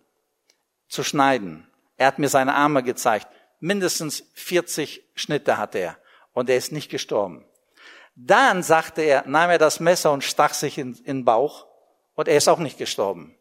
zu 0.90 1.04
schneiden. 1.04 1.68
Er 1.96 2.08
hat 2.08 2.20
mir 2.20 2.28
seine 2.30 2.54
Arme 2.54 2.84
gezeigt. 2.84 3.28
Mindestens 3.60 4.24
40 4.34 5.04
Schnitte 5.16 5.58
hatte 5.58 5.80
er. 5.80 5.98
Und 6.34 6.50
er 6.50 6.58
ist 6.58 6.72
nicht 6.72 6.90
gestorben. 6.90 7.46
Dann 8.16 8.64
sagte 8.64 9.02
er, 9.02 9.28
nahm 9.28 9.50
er 9.50 9.58
das 9.58 9.80
Messer 9.80 10.12
und 10.12 10.24
stach 10.24 10.54
sich 10.54 10.78
in, 10.78 10.94
in 10.96 11.18
den 11.18 11.26
Bauch. 11.26 11.68
Und 12.16 12.28
er 12.28 12.38
ist 12.38 12.48
auch 12.48 12.60
nicht 12.60 12.78
gestorben. 12.78 13.36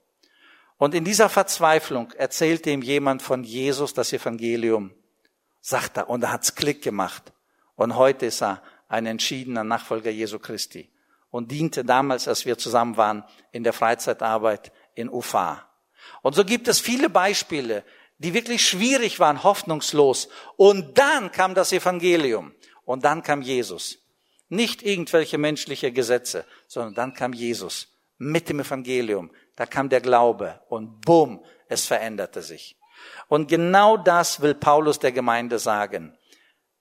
Und 0.78 0.94
in 0.94 1.04
dieser 1.04 1.28
Verzweiflung 1.28 2.12
erzählte 2.12 2.70
ihm 2.70 2.82
jemand 2.82 3.22
von 3.22 3.44
Jesus 3.44 3.94
das 3.94 4.12
Evangelium. 4.12 4.94
Sagt 5.60 5.96
er. 5.96 6.08
Und 6.10 6.22
er 6.22 6.32
hat's 6.32 6.54
Klick 6.54 6.82
gemacht. 6.82 7.32
Und 7.74 7.96
heute 7.96 8.26
ist 8.26 8.42
er 8.42 8.62
ein 8.88 9.06
entschiedener 9.06 9.64
Nachfolger 9.64 10.10
Jesu 10.10 10.38
Christi 10.38 10.90
und 11.30 11.50
diente 11.50 11.84
damals, 11.84 12.28
als 12.28 12.46
wir 12.46 12.56
zusammen 12.56 12.96
waren, 12.96 13.24
in 13.52 13.64
der 13.64 13.72
Freizeitarbeit 13.72 14.72
in 14.94 15.10
Ufa. 15.10 15.68
Und 16.22 16.34
so 16.34 16.44
gibt 16.44 16.68
es 16.68 16.80
viele 16.80 17.10
Beispiele, 17.10 17.84
die 18.18 18.34
wirklich 18.34 18.66
schwierig 18.66 19.20
waren, 19.20 19.42
hoffnungslos. 19.42 20.28
Und 20.56 20.98
dann 20.98 21.32
kam 21.32 21.54
das 21.54 21.72
Evangelium 21.72 22.54
und 22.84 23.04
dann 23.04 23.22
kam 23.22 23.42
Jesus. 23.42 23.98
Nicht 24.48 24.82
irgendwelche 24.82 25.38
menschliche 25.38 25.92
Gesetze, 25.92 26.46
sondern 26.66 26.94
dann 26.94 27.14
kam 27.14 27.32
Jesus 27.32 27.88
mit 28.18 28.48
dem 28.48 28.60
Evangelium. 28.60 29.30
Da 29.56 29.66
kam 29.66 29.88
der 29.88 30.00
Glaube 30.00 30.60
und 30.68 31.00
bumm, 31.00 31.44
es 31.68 31.86
veränderte 31.86 32.42
sich. 32.42 32.76
Und 33.28 33.48
genau 33.48 33.96
das 33.96 34.40
will 34.40 34.54
Paulus 34.54 34.98
der 34.98 35.12
Gemeinde 35.12 35.58
sagen. 35.58 36.16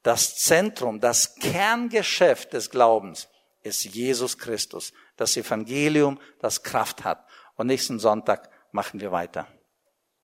Das 0.03 0.37
Zentrum, 0.37 0.99
das 0.99 1.35
Kerngeschäft 1.35 2.53
des 2.53 2.69
Glaubens 2.69 3.27
ist 3.63 3.83
Jesus 3.83 4.37
Christus, 4.37 4.93
das 5.17 5.35
Evangelium, 5.35 6.19
das 6.39 6.61
Kraft 6.61 7.03
hat. 7.03 7.25
Und 7.55 7.67
nächsten 7.67 7.99
Sonntag 7.99 8.49
machen 8.71 8.99
wir 8.99 9.11
weiter. 9.11 9.47